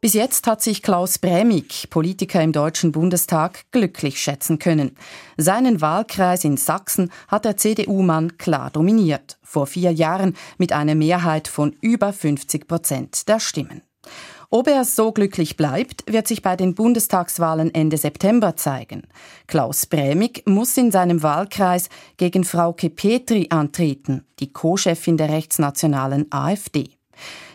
Bis 0.02 0.14
jetzt 0.14 0.48
hat 0.48 0.60
sich 0.60 0.82
Klaus 0.82 1.20
Brämig, 1.20 1.88
Politiker 1.88 2.42
im 2.42 2.50
Deutschen 2.50 2.90
Bundestag, 2.90 3.70
glücklich 3.70 4.20
schätzen 4.20 4.58
können. 4.58 4.96
Seinen 5.36 5.80
Wahlkreis 5.80 6.42
in 6.42 6.56
Sachsen 6.56 7.12
hat 7.28 7.44
der 7.44 7.56
CDU-Mann 7.56 8.36
klar 8.36 8.70
dominiert, 8.70 9.38
vor 9.44 9.68
vier 9.68 9.92
Jahren 9.92 10.34
mit 10.58 10.72
einer 10.72 10.96
Mehrheit 10.96 11.46
von 11.46 11.76
über 11.80 12.12
50 12.12 12.66
Prozent 12.66 13.28
der 13.28 13.38
Stimmen. 13.38 13.82
Ob 14.54 14.68
er 14.68 14.84
so 14.84 15.12
glücklich 15.12 15.56
bleibt, 15.56 16.04
wird 16.12 16.28
sich 16.28 16.42
bei 16.42 16.56
den 16.56 16.74
Bundestagswahlen 16.74 17.74
Ende 17.74 17.96
September 17.96 18.54
zeigen. 18.54 19.04
Klaus 19.46 19.86
Brämig 19.86 20.42
muss 20.44 20.76
in 20.76 20.90
seinem 20.90 21.22
Wahlkreis 21.22 21.88
gegen 22.18 22.44
Frauke 22.44 22.90
Petri 22.90 23.46
antreten, 23.48 24.26
die 24.40 24.52
Co-Chefin 24.52 25.16
der 25.16 25.30
rechtsnationalen 25.30 26.30
AfD. 26.30 26.90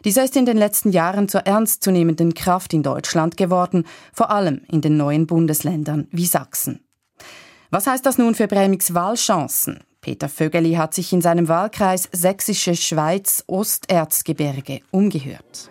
Dieser 0.05 0.23
ist 0.23 0.35
in 0.35 0.47
den 0.47 0.57
letzten 0.57 0.91
Jahren 0.91 1.29
zur 1.29 1.41
ernstzunehmenden 1.41 2.33
Kraft 2.33 2.73
in 2.73 2.81
Deutschland 2.81 3.37
geworden, 3.37 3.85
vor 4.11 4.31
allem 4.31 4.61
in 4.67 4.81
den 4.81 4.97
neuen 4.97 5.27
Bundesländern 5.27 6.07
wie 6.09 6.25
Sachsen. 6.25 6.79
Was 7.69 7.85
heißt 7.85 8.07
das 8.07 8.17
nun 8.17 8.33
für 8.33 8.47
Bremigs 8.47 8.95
Wahlchancen? 8.95 9.81
Peter 10.01 10.29
Vögeli 10.29 10.73
hat 10.73 10.95
sich 10.95 11.13
in 11.13 11.21
seinem 11.21 11.47
Wahlkreis 11.47 12.09
Sächsische 12.11 12.75
Schweiz 12.75 13.43
Osterzgebirge 13.45 14.79
umgehört. 14.89 15.69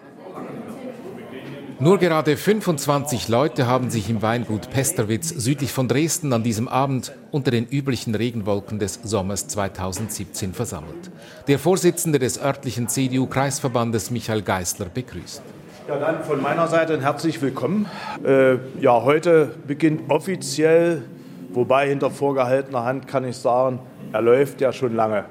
Nur 1.79 1.99
gerade 1.99 2.39
25 2.39 3.29
Leute 3.29 3.67
haben 3.67 3.91
sich 3.91 4.09
im 4.09 4.23
Weingut 4.23 4.71
Pesterwitz 4.71 5.29
südlich 5.29 5.73
von 5.73 5.89
Dresden 5.89 6.33
an 6.33 6.43
diesem 6.43 6.69
Abend 6.69 7.13
unter 7.33 7.51
den 7.51 7.67
üblichen 7.67 8.15
Regenwolken 8.15 8.79
des 8.79 9.01
Sommers 9.05 9.47
2017 9.49 10.55
versammelt. 10.55 11.11
Der 11.49 11.59
Vorsitzende 11.59 12.19
des 12.19 12.43
örtlichen 12.43 12.89
CDU-Kreisverbandes 12.89 14.11
Michael 14.11 14.41
Geisler 14.41 14.87
begrüßt. 14.87 15.43
Ja, 15.87 15.99
dann 15.99 16.25
von 16.25 16.41
meiner 16.41 16.67
Seite 16.67 16.95
ein 16.95 17.03
herzlich 17.03 17.43
willkommen. 17.43 17.85
Äh, 18.25 18.55
ja, 18.81 19.03
heute 19.03 19.51
beginnt 19.67 20.11
offiziell, 20.11 21.03
wobei 21.51 21.89
hinter 21.89 22.11
vorgehaltener 22.11 22.85
Hand 22.85 23.07
kann 23.07 23.27
ich 23.27 23.37
sagen, 23.37 23.81
er 24.15 24.23
läuft 24.23 24.63
ja 24.63 24.73
schon 24.73 24.97
lange 24.97 25.27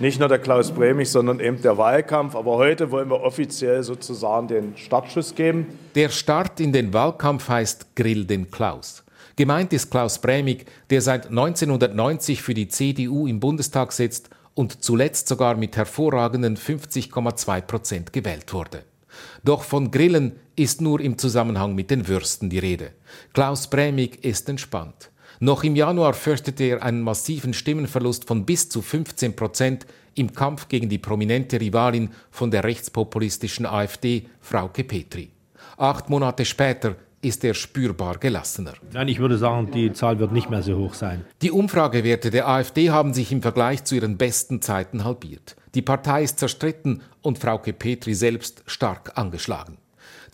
nicht 0.00 0.20
nur 0.20 0.28
der 0.28 0.38
Klaus 0.38 0.70
Bremig, 0.70 1.10
sondern 1.10 1.40
eben 1.40 1.60
der 1.60 1.76
Wahlkampf. 1.76 2.34
Aber 2.34 2.56
heute 2.56 2.90
wollen 2.90 3.10
wir 3.10 3.20
offiziell 3.20 3.82
sozusagen 3.82 4.48
den 4.48 4.76
Startschuss 4.76 5.34
geben. 5.34 5.66
Der 5.94 6.08
Start 6.08 6.60
in 6.60 6.72
den 6.72 6.92
Wahlkampf 6.92 7.48
heißt 7.48 7.96
Grill 7.96 8.24
den 8.24 8.50
Klaus. 8.50 9.04
Gemeint 9.36 9.72
ist 9.72 9.90
Klaus 9.90 10.20
Bremig, 10.20 10.66
der 10.90 11.00
seit 11.00 11.28
1990 11.28 12.42
für 12.42 12.54
die 12.54 12.68
CDU 12.68 13.26
im 13.26 13.38
Bundestag 13.38 13.92
sitzt 13.92 14.30
und 14.54 14.82
zuletzt 14.82 15.28
sogar 15.28 15.56
mit 15.56 15.76
hervorragenden 15.76 16.56
50,2 16.56 17.60
Prozent 17.60 18.12
gewählt 18.12 18.52
wurde. 18.52 18.82
Doch 19.44 19.62
von 19.62 19.90
Grillen 19.90 20.40
ist 20.56 20.80
nur 20.80 21.00
im 21.00 21.18
Zusammenhang 21.18 21.74
mit 21.74 21.90
den 21.90 22.08
Würsten 22.08 22.50
die 22.50 22.58
Rede. 22.58 22.90
Klaus 23.32 23.68
Bremig 23.68 24.24
ist 24.24 24.48
entspannt. 24.48 25.10
Noch 25.40 25.62
im 25.62 25.76
Januar 25.76 26.14
fürchtete 26.14 26.64
er 26.64 26.82
einen 26.82 27.02
massiven 27.02 27.54
Stimmenverlust 27.54 28.24
von 28.24 28.44
bis 28.44 28.68
zu 28.68 28.82
15 28.82 29.36
Prozent 29.36 29.86
im 30.14 30.32
Kampf 30.32 30.68
gegen 30.68 30.88
die 30.88 30.98
prominente 30.98 31.60
Rivalin 31.60 32.10
von 32.30 32.50
der 32.50 32.64
rechtspopulistischen 32.64 33.64
AfD, 33.64 34.26
Frauke 34.40 34.82
Petri. 34.82 35.30
Acht 35.76 36.10
Monate 36.10 36.44
später 36.44 36.96
ist 37.20 37.44
er 37.44 37.54
spürbar 37.54 38.18
gelassener. 38.18 38.74
Nein, 38.92 39.08
ich 39.08 39.18
würde 39.18 39.38
sagen, 39.38 39.70
die 39.72 39.92
Zahl 39.92 40.18
wird 40.18 40.32
nicht 40.32 40.50
mehr 40.50 40.62
so 40.62 40.76
hoch 40.76 40.94
sein. 40.94 41.24
Die 41.42 41.50
Umfragewerte 41.50 42.30
der 42.30 42.48
AfD 42.48 42.90
haben 42.90 43.14
sich 43.14 43.32
im 43.32 43.42
Vergleich 43.42 43.84
zu 43.84 43.96
ihren 43.96 44.16
besten 44.16 44.60
Zeiten 44.62 45.04
halbiert. 45.04 45.56
Die 45.74 45.82
Partei 45.82 46.22
ist 46.22 46.38
zerstritten 46.38 47.02
und 47.22 47.38
Frauke 47.38 47.72
Petri 47.72 48.14
selbst 48.14 48.62
stark 48.66 49.12
angeschlagen. 49.16 49.78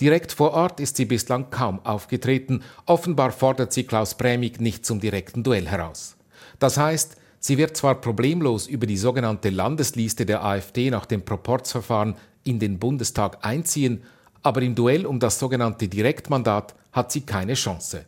Direkt 0.00 0.32
vor 0.32 0.52
Ort 0.52 0.80
ist 0.80 0.96
sie 0.96 1.04
bislang 1.04 1.50
kaum 1.50 1.84
aufgetreten. 1.84 2.62
Offenbar 2.86 3.32
fordert 3.32 3.72
sie 3.72 3.84
Klaus 3.84 4.16
Brämig 4.16 4.60
nicht 4.60 4.84
zum 4.84 5.00
direkten 5.00 5.42
Duell 5.42 5.68
heraus. 5.68 6.16
Das 6.58 6.76
heißt, 6.76 7.16
sie 7.40 7.58
wird 7.58 7.76
zwar 7.76 8.00
problemlos 8.00 8.66
über 8.66 8.86
die 8.86 8.96
sogenannte 8.96 9.50
Landesliste 9.50 10.26
der 10.26 10.44
AfD 10.44 10.90
nach 10.90 11.06
dem 11.06 11.24
Proporzverfahren 11.24 12.16
in 12.44 12.58
den 12.58 12.78
Bundestag 12.78 13.38
einziehen, 13.44 14.02
aber 14.42 14.62
im 14.62 14.74
Duell 14.74 15.06
um 15.06 15.20
das 15.20 15.38
sogenannte 15.38 15.88
Direktmandat 15.88 16.74
hat 16.92 17.10
sie 17.10 17.22
keine 17.22 17.54
Chance. 17.54 18.04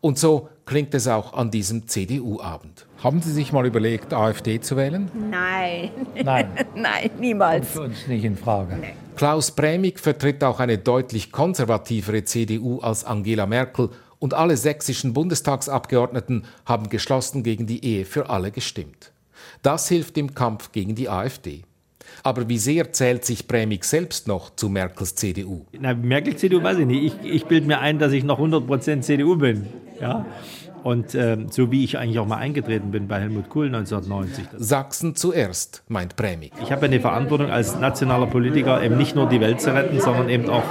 Und 0.00 0.18
so 0.18 0.48
klingt 0.70 0.94
es 0.94 1.08
auch 1.08 1.32
an 1.32 1.50
diesem 1.50 1.88
CDU-Abend. 1.88 2.86
Haben 3.02 3.20
Sie 3.22 3.32
sich 3.32 3.52
mal 3.52 3.66
überlegt, 3.66 4.14
AfD 4.14 4.60
zu 4.60 4.76
wählen? 4.76 5.10
Nein. 5.28 5.90
Nein. 6.24 6.46
Nein, 6.76 7.10
niemals. 7.18 7.74
Kommt 7.74 7.74
für 7.74 7.82
uns 7.82 8.06
nicht 8.06 8.24
in 8.24 8.36
Frage. 8.36 8.76
Nee. 8.76 8.94
Klaus 9.16 9.50
Brämig 9.50 9.98
vertritt 9.98 10.44
auch 10.44 10.60
eine 10.60 10.78
deutlich 10.78 11.32
konservativere 11.32 12.22
CDU 12.22 12.78
als 12.78 13.04
Angela 13.04 13.46
Merkel 13.46 13.90
und 14.20 14.32
alle 14.32 14.56
sächsischen 14.56 15.12
Bundestagsabgeordneten 15.12 16.44
haben 16.64 16.88
geschlossen 16.88 17.42
gegen 17.42 17.66
die 17.66 17.84
Ehe 17.84 18.04
für 18.04 18.30
alle 18.30 18.52
gestimmt. 18.52 19.10
Das 19.62 19.88
hilft 19.88 20.16
im 20.18 20.36
Kampf 20.36 20.70
gegen 20.70 20.94
die 20.94 21.08
AfD. 21.08 21.64
Aber 22.22 22.48
wie 22.48 22.58
sehr 22.58 22.92
zählt 22.92 23.24
sich 23.24 23.48
Brämig 23.48 23.82
selbst 23.82 24.28
noch 24.28 24.54
zu 24.54 24.68
Merkels 24.68 25.16
CDU? 25.16 25.66
Na, 25.72 25.94
Merkel 25.94 26.36
CDU 26.36 26.62
weiß 26.62 26.78
ich 26.78 26.86
nicht. 26.86 27.16
Ich, 27.24 27.34
ich 27.34 27.44
bilde 27.46 27.66
mir 27.66 27.80
ein, 27.80 27.98
dass 27.98 28.12
ich 28.12 28.22
noch 28.22 28.38
100% 28.38 29.00
CDU 29.00 29.36
bin. 29.36 29.66
Ja? 30.00 30.26
Und 30.82 31.14
äh, 31.14 31.36
so 31.50 31.70
wie 31.70 31.84
ich 31.84 31.98
eigentlich 31.98 32.18
auch 32.18 32.26
mal 32.26 32.38
eingetreten 32.38 32.90
bin 32.90 33.06
bei 33.06 33.20
Helmut 33.20 33.48
Kohl 33.50 33.66
1990. 33.66 34.44
Sachsen 34.56 35.14
zuerst, 35.14 35.82
meint 35.88 36.16
Brämig. 36.16 36.52
Ich 36.62 36.72
habe 36.72 36.86
eine 36.86 37.00
Verantwortung 37.00 37.50
als 37.50 37.78
nationaler 37.78 38.26
Politiker, 38.26 38.82
eben 38.82 38.96
nicht 38.96 39.14
nur 39.14 39.28
die 39.28 39.40
Welt 39.40 39.60
zu 39.60 39.74
retten, 39.74 40.00
sondern 40.00 40.30
eben 40.30 40.48
auch 40.48 40.64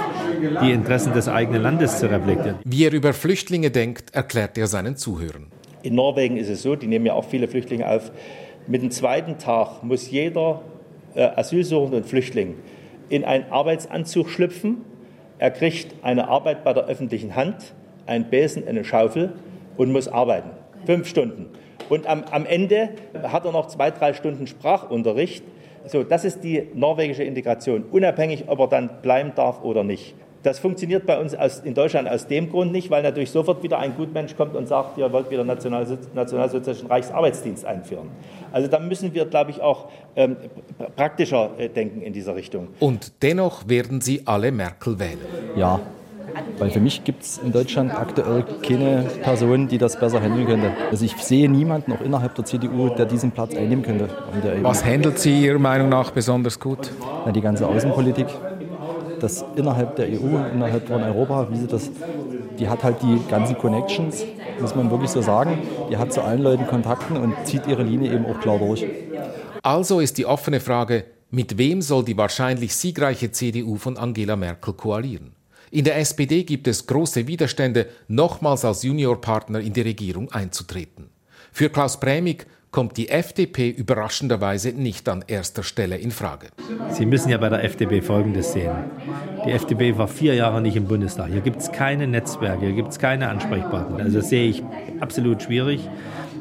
die 0.62 0.72
Interessen 0.72 1.12
des 1.12 1.28
eigenen 1.28 1.62
Landes 1.62 1.98
zu 1.98 2.10
reflektieren. 2.10 2.56
Wie 2.64 2.84
er 2.84 2.92
über 2.92 3.12
Flüchtlinge 3.12 3.70
denkt, 3.70 4.14
erklärt 4.14 4.58
er 4.58 4.66
seinen 4.66 4.96
Zuhörern. 4.96 5.46
In 5.82 5.94
Norwegen 5.94 6.36
ist 6.36 6.48
es 6.48 6.62
so, 6.62 6.76
die 6.76 6.86
nehmen 6.86 7.06
ja 7.06 7.14
auch 7.14 7.24
viele 7.24 7.46
Flüchtlinge 7.46 7.88
auf. 7.88 8.10
Mit 8.66 8.82
dem 8.82 8.90
zweiten 8.90 9.38
Tag 9.38 9.82
muss 9.82 10.10
jeder 10.10 10.62
äh, 11.14 11.22
Asylsuchende 11.22 11.98
und 11.98 12.06
Flüchtling 12.06 12.56
in 13.08 13.24
einen 13.24 13.50
Arbeitsanzug 13.50 14.28
schlüpfen. 14.28 14.78
Er 15.38 15.50
kriegt 15.50 15.94
eine 16.02 16.28
Arbeit 16.28 16.64
bei 16.64 16.72
der 16.72 16.86
öffentlichen 16.86 17.34
Hand, 17.34 17.74
einen 18.10 18.24
Besen, 18.28 18.66
eine 18.68 18.84
Schaufel 18.84 19.32
und 19.76 19.92
muss 19.92 20.08
arbeiten. 20.08 20.50
Fünf 20.84 21.08
Stunden. 21.08 21.46
Und 21.88 22.06
am, 22.06 22.24
am 22.30 22.46
Ende 22.46 22.90
hat 23.22 23.44
er 23.44 23.52
noch 23.52 23.68
zwei, 23.68 23.90
drei 23.90 24.12
Stunden 24.12 24.46
Sprachunterricht. 24.46 25.44
So, 25.86 26.02
das 26.02 26.24
ist 26.24 26.44
die 26.44 26.68
norwegische 26.74 27.24
Integration, 27.24 27.84
unabhängig, 27.90 28.44
ob 28.48 28.60
er 28.60 28.68
dann 28.68 28.90
bleiben 29.02 29.32
darf 29.34 29.64
oder 29.64 29.82
nicht. 29.82 30.14
Das 30.42 30.58
funktioniert 30.58 31.04
bei 31.04 31.20
uns 31.20 31.34
aus, 31.34 31.60
in 31.60 31.74
Deutschland 31.74 32.08
aus 32.08 32.26
dem 32.26 32.50
Grund 32.50 32.72
nicht, 32.72 32.90
weil 32.90 33.02
natürlich 33.02 33.30
sofort 33.30 33.62
wieder 33.62 33.78
ein 33.78 33.94
Gutmensch 33.94 34.34
kommt 34.36 34.56
und 34.56 34.66
sagt, 34.66 34.96
ihr 34.96 35.12
wollt 35.12 35.30
wieder 35.30 35.44
National, 35.44 35.86
nationalsozialistischen 36.14 36.88
Reichsarbeitsdienst 36.88 37.66
einführen. 37.66 38.08
Also 38.50 38.68
da 38.68 38.78
müssen 38.78 39.12
wir, 39.12 39.26
glaube 39.26 39.50
ich, 39.50 39.60
auch 39.60 39.88
ähm, 40.16 40.36
praktischer 40.96 41.50
äh, 41.58 41.68
denken 41.68 42.00
in 42.00 42.14
dieser 42.14 42.34
Richtung. 42.34 42.68
Und 42.78 43.22
dennoch 43.22 43.68
werden 43.68 44.00
Sie 44.00 44.22
alle 44.24 44.50
Merkel 44.50 44.98
wählen. 44.98 45.18
Ja, 45.56 45.80
weil 46.58 46.70
für 46.70 46.80
mich 46.80 47.04
gibt 47.04 47.22
es 47.22 47.38
in 47.38 47.52
Deutschland 47.52 47.92
aktuell 47.92 48.44
keine 48.62 49.04
Person, 49.22 49.68
die 49.68 49.78
das 49.78 49.98
besser 49.98 50.20
handeln 50.20 50.46
könnte. 50.46 50.72
Also 50.90 51.04
ich 51.04 51.16
sehe 51.16 51.48
niemanden, 51.48 51.92
auch 51.92 52.00
innerhalb 52.00 52.34
der 52.34 52.44
CDU, 52.44 52.88
der 52.90 53.06
diesen 53.06 53.30
Platz 53.30 53.54
einnehmen 53.54 53.84
könnte. 53.84 54.08
Was 54.62 54.84
handelt 54.84 55.18
sie 55.18 55.44
Ihrer 55.44 55.58
Meinung 55.58 55.88
nach 55.88 56.10
besonders 56.10 56.58
gut? 56.58 56.90
Na, 57.24 57.32
die 57.32 57.40
ganze 57.40 57.66
Außenpolitik 57.66 58.26
das 59.22 59.44
innerhalb 59.56 59.96
der 59.96 60.06
EU, 60.06 60.36
innerhalb 60.52 60.88
von 60.88 61.02
Europa, 61.02 61.48
wie 61.50 61.56
sie 61.56 61.66
das, 61.66 61.90
die 62.58 62.68
hat 62.68 62.82
halt 62.82 63.02
die 63.02 63.20
ganzen 63.28 63.56
Connections, 63.58 64.24
muss 64.60 64.74
man 64.74 64.90
wirklich 64.90 65.10
so 65.10 65.22
sagen. 65.22 65.58
Die 65.90 65.96
hat 65.96 66.12
zu 66.12 66.22
allen 66.22 66.42
Leuten 66.42 66.66
Kontakten 66.66 67.16
und 67.16 67.34
zieht 67.44 67.66
ihre 67.66 67.82
Linie 67.82 68.12
eben 68.12 68.26
auch 68.26 68.40
klar 68.40 68.58
durch. 68.58 68.84
Also 69.62 70.00
ist 70.00 70.18
die 70.18 70.26
offene 70.26 70.60
Frage, 70.60 71.04
mit 71.30 71.58
wem 71.58 71.82
soll 71.82 72.04
die 72.04 72.16
wahrscheinlich 72.16 72.74
siegreiche 72.74 73.30
CDU 73.30 73.76
von 73.76 73.96
Angela 73.96 74.36
Merkel 74.36 74.74
koalieren? 74.74 75.32
In 75.72 75.84
der 75.84 75.98
SPD 75.98 76.42
gibt 76.42 76.66
es 76.66 76.84
große 76.86 77.28
Widerstände, 77.28 77.86
nochmals 78.08 78.64
als 78.64 78.82
Juniorpartner 78.82 79.60
in 79.60 79.72
die 79.72 79.82
Regierung 79.82 80.32
einzutreten. 80.32 81.10
Für 81.52 81.68
Klaus 81.68 82.00
Brämig 82.00 82.46
kommt 82.72 82.96
die 82.96 83.08
FDP 83.08 83.70
überraschenderweise 83.70 84.70
nicht 84.70 85.08
an 85.08 85.24
erster 85.28 85.62
Stelle 85.62 85.96
in 85.96 86.10
Frage. 86.10 86.48
Sie 86.90 87.06
müssen 87.06 87.30
ja 87.30 87.38
bei 87.38 87.48
der 87.48 87.62
FDP 87.62 88.02
Folgendes 88.02 88.52
sehen. 88.52 88.72
Die 89.46 89.52
FDP 89.52 89.96
war 89.96 90.08
vier 90.08 90.34
Jahre 90.34 90.60
nicht 90.60 90.74
im 90.74 90.86
Bundestag. 90.86 91.28
Hier 91.30 91.40
gibt 91.40 91.60
es 91.60 91.70
keine 91.70 92.08
Netzwerke, 92.08 92.66
hier 92.66 92.74
gibt 92.74 92.88
es 92.88 92.98
keine 92.98 93.28
Ansprechpartner. 93.28 93.98
Also 93.98 94.18
das 94.18 94.28
sehe 94.28 94.48
ich 94.50 94.64
absolut 94.98 95.40
schwierig. 95.40 95.88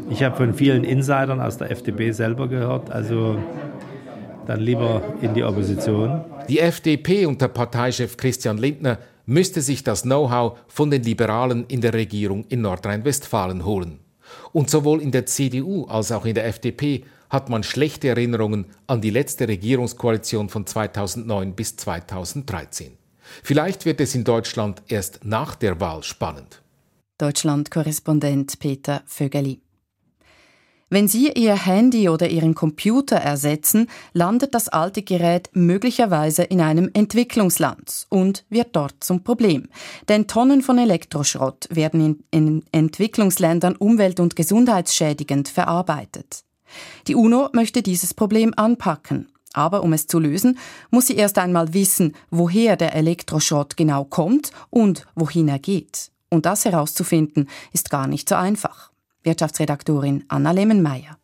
Ich 0.10 0.24
habe 0.24 0.36
von 0.38 0.56
vielen 0.56 0.84
Insidern 0.84 1.40
aus 1.40 1.58
der 1.58 1.70
FDP 1.70 2.12
selber 2.12 2.48
gehört, 2.48 2.90
also 2.90 3.38
dann 4.48 4.60
lieber 4.60 5.04
in 5.22 5.36
die 5.36 5.44
Opposition. 5.44 6.22
Die 6.48 6.60
FDP 6.60 7.28
unter 7.28 7.48
Parteichef 7.48 8.18
Christian 8.18 8.58
Lindner 8.58 8.98
müsste 9.30 9.62
sich 9.62 9.84
das 9.84 10.02
Know-how 10.02 10.58
von 10.68 10.90
den 10.90 11.04
Liberalen 11.04 11.66
in 11.68 11.82
der 11.82 11.94
Regierung 11.94 12.46
in 12.50 12.62
Nordrhein-Westfalen 12.62 13.64
holen. 13.64 14.00
Und 14.52 14.70
sowohl 14.70 15.02
in 15.02 15.12
der 15.12 15.28
CDU 15.28 15.86
als 15.86 16.12
auch 16.12 16.26
in 16.26 16.34
der 16.34 16.48
FDP 16.48 17.06
hat 17.30 17.48
man 17.48 17.62
schlechte 17.62 18.08
Erinnerungen 18.08 18.66
an 18.88 19.02
die 19.02 19.12
letzte 19.12 19.48
Regierungskoalition 19.48 20.50
von 20.50 20.66
2009 20.66 21.54
bis 21.54 21.78
2013. 21.78 22.98
Vielleicht 23.44 23.86
wird 23.86 24.02
es 24.02 24.16
in 24.16 24.24
Deutschland 24.24 24.82
erst 24.88 25.24
nach 25.24 25.56
der 25.56 25.80
Wahl 25.80 26.02
spannend. 26.02 26.64
Deutschland-Korrespondent 27.20 28.60
Peter 28.60 29.04
Vögeli. 29.06 29.62
Wenn 30.92 31.08
Sie 31.08 31.32
Ihr 31.32 31.56
Handy 31.56 32.10
oder 32.10 32.30
Ihren 32.30 32.56
Computer 32.56 33.18
ersetzen, 33.18 33.88
landet 34.14 34.56
das 34.56 34.70
alte 34.70 35.04
Gerät 35.04 35.52
möglicherweise 35.54 36.44
in 36.44 36.62
einem 36.62 36.90
Entwicklungsland 36.94 38.08
und 38.10 38.44
wird 38.50 38.76
dort 38.76 38.96
zum 39.00 39.24
Problem. 39.24 39.70
Denn 40.08 40.28
Tonnen 40.28 40.64
von 40.64 40.80
Elektroschrott 40.80 41.68
werden 41.70 42.02
in, 42.02 42.24
in 42.32 42.66
Entwicklungsländern 42.72 43.76
umwelt- 43.76 44.20
und 44.20 44.36
gesundheitsschädigend 44.36 45.48
verarbeitet. 45.48 46.44
Die 47.08 47.16
UNO 47.16 47.50
möchte 47.54 47.84
dieses 47.84 48.16
Problem 48.16 48.54
anpacken. 48.56 49.28
Aber 49.54 49.84
um 49.84 49.94
es 49.94 50.08
zu 50.08 50.20
lösen, 50.20 50.58
muss 50.90 51.08
sie 51.08 51.16
erst 51.16 51.38
einmal 51.38 51.74
wissen, 51.74 52.16
woher 52.30 52.78
der 52.78 52.96
Elektroschrott 52.96 53.78
genau 53.78 54.06
kommt 54.06 54.52
und 54.70 55.06
wohin 55.16 55.48
er 55.48 55.60
geht. 55.60 56.12
Und 56.30 56.46
das 56.46 56.66
herauszufinden, 56.66 57.50
ist 57.74 57.90
gar 57.90 58.08
nicht 58.08 58.30
so 58.30 58.36
einfach. 58.36 58.92
Wirtschaftsredaktorin 59.24 60.26
Anna 60.28 60.52
Lehmenmeier. 60.52 61.18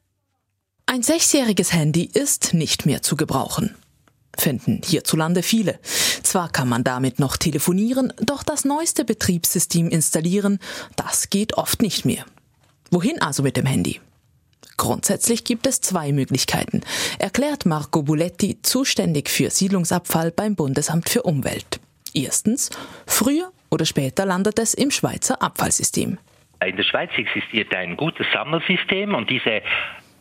Ein 0.85 1.03
sechsjähriges 1.03 1.73
Handy 1.73 2.03
ist 2.03 2.53
nicht 2.53 2.85
mehr 2.85 3.01
zu 3.01 3.15
gebrauchen. 3.15 3.75
Finden 4.37 4.81
hierzulande 4.83 5.43
viele. 5.43 5.79
Zwar 6.23 6.49
kann 6.49 6.67
man 6.67 6.83
damit 6.83 7.19
noch 7.19 7.37
telefonieren, 7.37 8.13
doch 8.17 8.43
das 8.43 8.65
neueste 8.65 9.05
Betriebssystem 9.05 9.89
installieren, 9.89 10.59
das 10.95 11.29
geht 11.29 11.55
oft 11.55 11.81
nicht 11.81 12.05
mehr. 12.05 12.25
Wohin 12.91 13.21
also 13.21 13.43
mit 13.43 13.57
dem 13.57 13.65
Handy? 13.65 14.01
Grundsätzlich 14.77 15.45
gibt 15.45 15.67
es 15.67 15.79
zwei 15.79 16.11
Möglichkeiten, 16.11 16.81
erklärt 17.17 17.65
Marco 17.65 18.03
Buletti, 18.03 18.59
zuständig 18.61 19.29
für 19.29 19.49
Siedlungsabfall 19.49 20.31
beim 20.31 20.55
Bundesamt 20.55 21.09
für 21.09 21.23
Umwelt. 21.23 21.79
Erstens, 22.13 22.69
früher 23.07 23.51
oder 23.71 23.85
später 23.85 24.25
landet 24.25 24.59
es 24.59 24.73
im 24.73 24.91
Schweizer 24.91 25.41
Abfallsystem. 25.41 26.17
In 26.63 26.75
der 26.75 26.83
Schweiz 26.83 27.11
existiert 27.17 27.75
ein 27.75 27.97
gutes 27.97 28.25
Sammelsystem 28.33 29.13
und 29.13 29.29
diese 29.29 29.61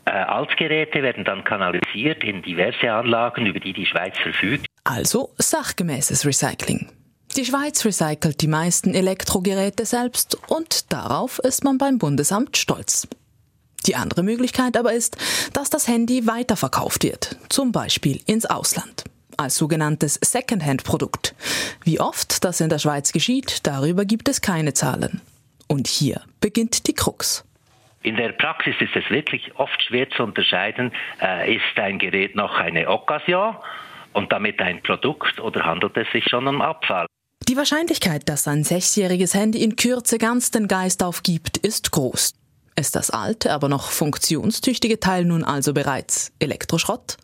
äh, 0.06 0.10
Altgeräte 0.10 1.02
werden 1.02 1.24
dann 1.24 1.44
kanalisiert 1.44 2.22
in 2.24 2.42
diverse 2.42 2.92
Anlagen, 2.92 3.46
über 3.46 3.60
die 3.60 3.72
die 3.72 3.86
Schweiz 3.86 4.16
verfügt. 4.18 4.66
Also 4.84 5.30
sachgemäßes 5.38 6.26
Recycling. 6.26 6.90
Die 7.36 7.44
Schweiz 7.44 7.84
recycelt 7.84 8.42
die 8.42 8.46
meisten 8.46 8.94
Elektrogeräte 8.94 9.86
selbst 9.86 10.38
und 10.48 10.92
darauf 10.92 11.38
ist 11.40 11.64
man 11.64 11.78
beim 11.78 11.98
Bundesamt 11.98 12.56
stolz. 12.56 13.08
Die 13.86 13.96
andere 13.96 14.22
Möglichkeit 14.22 14.76
aber 14.76 14.92
ist, 14.92 15.16
dass 15.52 15.68
das 15.68 15.88
Handy 15.88 16.26
weiterverkauft 16.26 17.02
wird, 17.02 17.36
zum 17.48 17.72
Beispiel 17.72 18.20
ins 18.26 18.46
Ausland, 18.46 19.04
als 19.36 19.56
sogenanntes 19.56 20.18
Secondhand-Produkt. 20.22 21.34
Wie 21.82 22.00
oft 22.00 22.44
das 22.44 22.60
in 22.60 22.68
der 22.68 22.78
Schweiz 22.78 23.12
geschieht, 23.12 23.66
darüber 23.66 24.04
gibt 24.04 24.28
es 24.28 24.40
keine 24.40 24.72
Zahlen. 24.72 25.20
Und 25.68 25.86
hier 25.86 26.22
beginnt 26.40 26.86
die 26.86 26.94
Krux. 26.94 27.44
In 28.02 28.16
der 28.16 28.32
Praxis 28.32 28.74
ist 28.80 28.94
es 28.94 29.08
wirklich 29.08 29.54
oft 29.56 29.82
schwer 29.82 30.08
zu 30.10 30.22
unterscheiden, 30.24 30.92
äh, 31.22 31.56
ist 31.56 31.62
ein 31.76 31.98
Gerät 31.98 32.36
noch 32.36 32.54
eine 32.58 32.88
Occasion 32.88 33.56
und 34.12 34.30
damit 34.30 34.60
ein 34.60 34.82
Produkt 34.82 35.40
oder 35.40 35.64
handelt 35.64 35.96
es 35.96 36.06
sich 36.12 36.24
schon 36.28 36.46
um 36.46 36.60
Abfall. 36.60 37.06
Die 37.48 37.56
Wahrscheinlichkeit, 37.56 38.28
dass 38.28 38.46
ein 38.46 38.62
sechsjähriges 38.64 39.34
Handy 39.34 39.62
in 39.62 39.76
Kürze 39.76 40.18
ganz 40.18 40.50
den 40.50 40.68
Geist 40.68 41.02
aufgibt, 41.02 41.56
ist 41.58 41.92
groß. 41.92 42.34
Ist 42.76 42.96
das 42.96 43.10
alte, 43.10 43.52
aber 43.52 43.68
noch 43.68 43.90
funktionstüchtige 43.90 44.98
Teil 44.98 45.24
nun 45.24 45.44
also 45.44 45.72
bereits 45.72 46.32
Elektroschrott? 46.40 47.16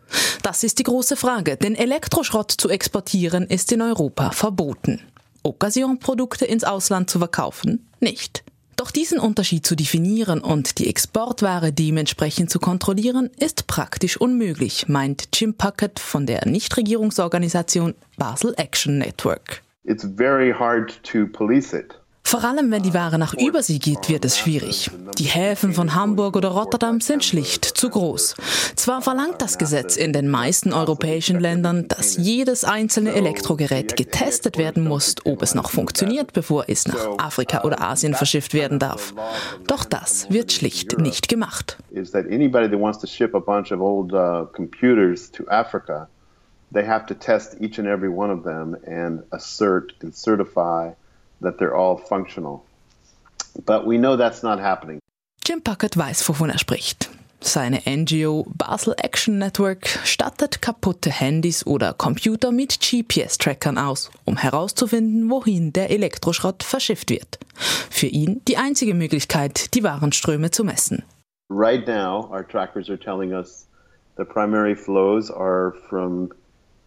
Das 0.42 0.62
ist 0.62 0.78
die 0.78 0.84
große 0.84 1.16
Frage, 1.16 1.56
denn 1.56 1.74
Elektroschrott 1.74 2.52
zu 2.52 2.68
exportieren 2.68 3.46
ist 3.46 3.72
in 3.72 3.82
Europa 3.82 4.30
verboten. 4.30 5.09
Occasion-Produkte 5.42 6.44
ins 6.44 6.64
Ausland 6.64 7.10
zu 7.10 7.18
verkaufen? 7.18 7.88
Nicht. 8.00 8.44
Doch 8.76 8.90
diesen 8.90 9.18
Unterschied 9.18 9.66
zu 9.66 9.76
definieren 9.76 10.40
und 10.40 10.78
die 10.78 10.88
Exportware 10.88 11.70
dementsprechend 11.70 12.50
zu 12.50 12.58
kontrollieren, 12.58 13.28
ist 13.38 13.66
praktisch 13.66 14.16
unmöglich, 14.16 14.88
meint 14.88 15.28
Jim 15.34 15.52
Puckett 15.52 15.98
von 15.98 16.24
der 16.24 16.48
Nichtregierungsorganisation 16.48 17.94
Basel 18.16 18.54
Action 18.56 18.96
Network. 18.96 19.62
It's 19.84 20.06
very 20.16 20.52
hard 20.52 21.02
to 21.04 21.26
police 21.26 21.74
it. 21.74 21.99
Vor 22.30 22.44
allem, 22.44 22.70
wenn 22.70 22.84
die 22.84 22.94
Ware 22.94 23.18
nach 23.18 23.34
Übersee 23.34 23.78
geht, 23.78 24.08
wird 24.08 24.24
es 24.24 24.38
schwierig. 24.38 24.88
Die 25.18 25.24
Häfen 25.24 25.72
von 25.72 25.96
Hamburg 25.96 26.36
oder 26.36 26.50
Rotterdam 26.50 27.00
sind 27.00 27.24
schlicht 27.24 27.64
zu 27.64 27.90
groß. 27.90 28.36
Zwar 28.76 29.02
verlangt 29.02 29.42
das 29.42 29.58
Gesetz 29.58 29.96
in 29.96 30.12
den 30.12 30.28
meisten 30.28 30.72
europäischen 30.72 31.40
Ländern, 31.40 31.88
dass 31.88 32.16
jedes 32.16 32.62
einzelne 32.62 33.14
Elektrogerät 33.14 33.96
getestet 33.96 34.58
werden 34.58 34.84
muss, 34.84 35.16
ob 35.24 35.42
es 35.42 35.56
noch 35.56 35.72
funktioniert, 35.72 36.32
bevor 36.32 36.66
es 36.68 36.86
nach 36.86 37.18
Afrika 37.18 37.64
oder 37.64 37.80
Asien 37.80 38.14
verschifft 38.14 38.54
werden 38.54 38.78
darf. 38.78 39.12
Doch 39.66 39.84
das 39.84 40.30
wird 40.30 40.52
schlicht 40.52 40.98
nicht 40.98 41.26
gemacht. 41.26 41.78
They 46.72 46.86
have 46.86 47.06
to 47.06 47.14
test 47.14 47.60
each 47.60 47.80
and 47.80 47.88
every 47.88 48.08
one 48.08 48.30
of 48.32 48.44
them 48.44 48.76
and 48.86 49.24
assert 49.32 49.92
and 50.04 50.14
certify 50.14 50.92
that 51.40 51.58
they're 51.58 51.76
all 51.76 51.96
functional. 51.96 52.64
But 53.64 53.86
we 53.86 53.98
know 53.98 54.16
that's 54.16 54.42
not 54.42 54.60
happening. 54.60 55.00
Jim 55.44 55.60
Puckett 55.62 55.96
weiß, 55.96 56.28
wovon 56.28 56.50
er 56.50 56.58
spricht. 56.58 57.10
Seine 57.42 57.80
NGO 57.86 58.44
Basel 58.54 58.94
Action 58.98 59.38
Network 59.38 59.86
stattet 60.04 60.60
kaputte 60.60 61.10
Handys 61.10 61.66
oder 61.66 61.94
Computer 61.94 62.52
mit 62.52 62.80
GPS-Trackern 62.80 63.78
aus, 63.78 64.10
um 64.26 64.36
herauszufinden, 64.36 65.30
wohin 65.30 65.72
der 65.72 65.90
Elektroschrott 65.90 66.62
verschifft 66.62 67.08
wird. 67.10 67.38
Für 67.90 68.06
ihn 68.06 68.42
die 68.46 68.58
einzige 68.58 68.92
Möglichkeit, 68.92 69.74
die 69.74 69.82
Warenströme 69.82 70.50
zu 70.50 70.64
messen. 70.64 71.02
Right 71.48 71.86
now, 71.86 72.28
our 72.30 72.46
trackers 72.46 72.90
are 72.90 72.98
telling 72.98 73.32
us 73.32 73.66
the 74.18 74.24
primary 74.24 74.76
flows 74.76 75.30
are 75.30 75.72
from 75.88 76.30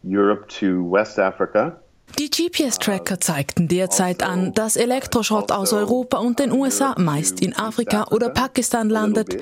Europe 0.03 0.47
to 0.59 0.83
West 0.83 1.17
Africa. 1.17 1.75
Die 2.19 2.30
GPS-Tracker 2.30 3.19
zeigten 3.19 3.67
derzeit 3.67 4.21
an, 4.21 4.54
dass 4.54 4.76
Elektroschrott 4.76 5.52
aus 5.52 5.73
Europa 5.73 6.17
und 6.17 6.39
den 6.39 6.52
USA 6.52 6.95
meist 6.99 7.41
in 7.41 7.56
Afrika 7.56 8.06
oder 8.12 8.30
Pakistan 8.30 8.89
landet. 8.89 9.38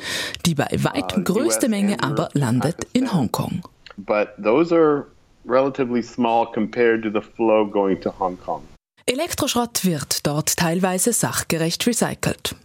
Die 0.46 0.56
bei 0.56 0.68
weitem 0.78 1.24
größte 1.24 1.68
Menge 1.68 2.02
aber 2.02 2.30
landet 2.34 2.88
in 2.94 3.14
Hongkong. 3.14 3.62
But 3.98 4.30
those 4.42 4.74
are 4.74 5.08
relatively 5.46 6.02
small 6.02 6.46
compared 6.46 7.04
to 7.04 7.10
the 7.10 7.22
flow 7.36 7.66
going 7.66 8.00
to 8.02 8.14
Hong 8.20 8.40
Kong. 8.40 8.64
Elektroschrott 9.06 9.84
wird 9.84 10.26
dort 10.26 10.56
teilweise 10.56 11.12
sachgerecht 11.12 11.86
recycelt. 11.86 12.56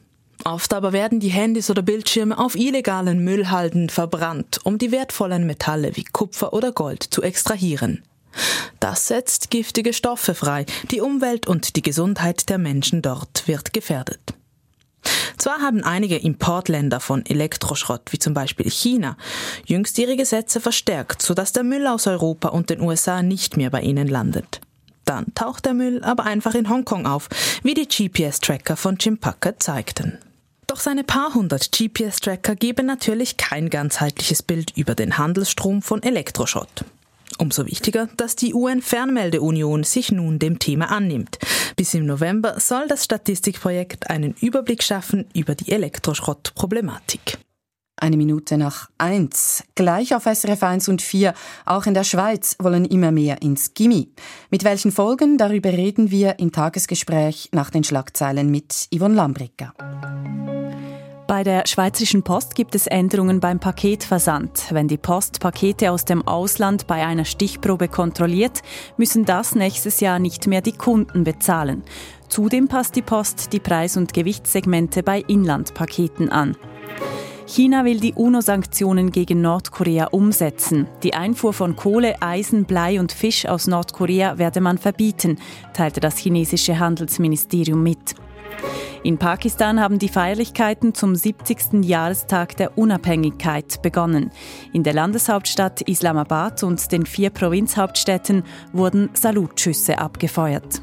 Oft 0.45 0.75
aber 0.75 0.93
werden 0.93 1.19
die 1.19 1.31
Handys 1.31 1.71
oder 1.71 1.83
Bildschirme 1.83 2.39
auf 2.39 2.55
illegalen 2.55 3.25
Müllhalden 3.25 3.89
verbrannt, 3.89 4.61
um 4.63 4.79
die 4.79 4.93
wertvollen 4.93 5.47
Metalle 5.47 5.97
wie 5.97 6.05
Kupfer 6.05 6.53
oder 6.53 6.71
Gold 6.71 7.03
zu 7.03 7.23
extrahieren. 7.23 8.05
Das 8.81 9.09
setzt 9.09 9.51
giftige 9.51 9.93
Stoffe 9.93 10.35
frei. 10.35 10.67
Die 10.91 11.01
Umwelt 11.01 11.47
und 11.47 11.77
die 11.77 11.83
Gesundheit 11.83 12.49
der 12.49 12.59
Menschen 12.59 13.03
dort 13.03 13.47
wird 13.47 13.73
gefährdet. 13.73 14.35
Zwar 15.39 15.61
haben 15.61 15.85
einige 15.85 16.17
Importländer 16.17 17.01
von 17.01 17.25
Elektroschrott, 17.25 18.13
wie 18.13 18.19
zum 18.19 18.35
Beispiel 18.35 18.71
China, 18.71 19.17
jüngst 19.65 19.99
ihre 19.99 20.17
Gesetze 20.17 20.61
verstärkt, 20.61 21.23
sodass 21.23 21.53
der 21.53 21.63
Müll 21.63 21.87
aus 21.87 22.07
Europa 22.07 22.49
und 22.49 22.71
den 22.71 22.81
USA 22.81 23.23
nicht 23.23 23.57
mehr 23.57 23.71
bei 23.71 23.83
ihnen 23.83 24.09
landet. 24.09 24.61
Dann 25.05 25.33
taucht 25.35 25.65
der 25.67 25.75
Müll 25.75 26.03
aber 26.03 26.25
einfach 26.25 26.55
in 26.55 26.69
Hongkong 26.69 27.07
auf, 27.07 27.29
wie 27.63 27.75
die 27.75 27.87
GPS-Tracker 27.87 28.77
von 28.77 28.97
Jim 28.97 29.19
Packer 29.19 29.59
zeigten. 29.59 30.19
Doch 30.67 30.81
seine 30.81 31.05
paar 31.05 31.33
hundert 31.35 31.71
GPS-Tracker 31.71 32.57
geben 32.57 32.87
natürlich 32.87 33.37
kein 33.37 33.71
ganzheitliches 33.71 34.43
Bild 34.43 34.73
über 34.77 34.97
den 34.97 35.17
Handelsstrom 35.17 35.81
von 35.81 36.03
Elektroschrott. 36.03 36.85
Umso 37.39 37.67
wichtiger, 37.67 38.09
dass 38.17 38.37
die 38.37 38.55
UN-Fernmeldeunion 38.55 39.85
sich 39.85 40.11
nun 40.11 40.39
dem 40.39 40.59
Thema 40.59 40.91
annimmt. 40.91 41.39
Bis 41.77 41.95
im 41.95 42.07
November 42.07 42.59
soll 42.59 42.89
das 42.89 43.05
Statistikprojekt 43.05 44.09
einen 44.09 44.35
Überblick 44.41 44.83
schaffen 44.83 45.27
über 45.35 45.55
die 45.55 45.73
Elektroschrottproblematik. 45.73 47.39
Eine 47.99 48.19
Minute 48.19 48.59
nach 48.59 48.91
eins. 48.99 49.65
Gleich 49.75 50.15
auf 50.15 50.25
SRF 50.25 50.63
1 50.63 50.89
und 50.89 51.01
4. 51.01 51.33
Auch 51.65 51.87
in 51.87 51.95
der 51.95 52.05
Schweiz 52.05 52.57
wollen 52.59 52.85
immer 52.85 53.11
mehr 53.11 53.41
ins 53.41 53.73
Gimmi. 53.73 54.13
Mit 54.51 54.65
welchen 54.65 54.93
Folgen? 54.93 55.39
Darüber 55.39 55.71
reden 55.71 56.11
wir 56.11 56.39
im 56.39 56.53
Tagesgespräch 56.53 57.49
nach 57.53 57.71
den 57.71 57.85
Schlagzeilen 57.85 58.51
mit 58.51 58.89
Yvonne 58.95 59.15
Lambricker. 59.15 59.73
Bei 61.27 61.43
der 61.43 61.67
Schweizerischen 61.67 62.23
Post 62.23 62.55
gibt 62.55 62.77
es 62.77 62.87
Änderungen 62.87 63.41
beim 63.41 63.59
Paketversand. 63.59 64.67
Wenn 64.71 64.87
die 64.87 64.97
Post 64.97 65.41
Pakete 65.41 65.91
aus 65.91 66.05
dem 66.05 66.27
Ausland 66.27 66.87
bei 66.87 67.05
einer 67.05 67.25
Stichprobe 67.25 67.89
kontrolliert, 67.89 68.63
müssen 68.97 69.25
das 69.25 69.57
nächstes 69.57 69.99
Jahr 69.99 70.21
nicht 70.21 70.47
mehr 70.47 70.61
die 70.61 70.73
Kunden 70.73 71.25
bezahlen. 71.25 71.83
Zudem 72.29 72.69
passt 72.69 72.95
die 72.95 73.03
Post 73.03 73.53
die 73.53 73.59
Preis- 73.59 73.97
und 73.97 74.15
Gewichtssegmente 74.15 75.03
bei 75.03 75.21
Inlandpaketen 75.27 76.31
an. 76.31 76.57
China 77.47 77.85
will 77.85 77.99
die 77.99 78.15
UNO-Sanktionen 78.15 79.11
gegen 79.11 79.41
Nordkorea 79.41 80.07
umsetzen. 80.13 80.87
Die 81.03 81.15
Einfuhr 81.15 81.53
von 81.53 81.75
Kohle, 81.75 82.23
Eisen, 82.23 82.67
Blei 82.67 83.01
und 83.01 83.11
Fisch 83.11 83.47
aus 83.47 83.67
Nordkorea 83.67 84.39
werde 84.39 84.61
man 84.61 84.79
verbieten, 84.79 85.39
teilte 85.73 85.99
das 85.99 86.19
chinesische 86.19 86.79
Handelsministerium 86.79 87.83
mit. 87.83 88.15
In 89.07 89.19
Pakistan 89.19 89.79
haben 89.79 90.01
die 90.01 90.09
Feierlichkeiten 90.09 90.93
zum 90.93 91.15
70. 91.15 91.85
Jahrestag 91.85 92.57
der 92.57 92.77
Unabhängigkeit 92.77 93.81
begonnen. 93.81 94.33
In 94.73 94.83
der 94.83 94.95
Landeshauptstadt 94.95 95.83
Islamabad 95.83 96.65
und 96.65 96.91
den 96.91 97.07
vier 97.07 97.31
Provinzhauptstädten 97.31 98.43
wurden 98.73 99.11
Salutschüsse 99.15 99.99
abgefeuert. 99.99 100.83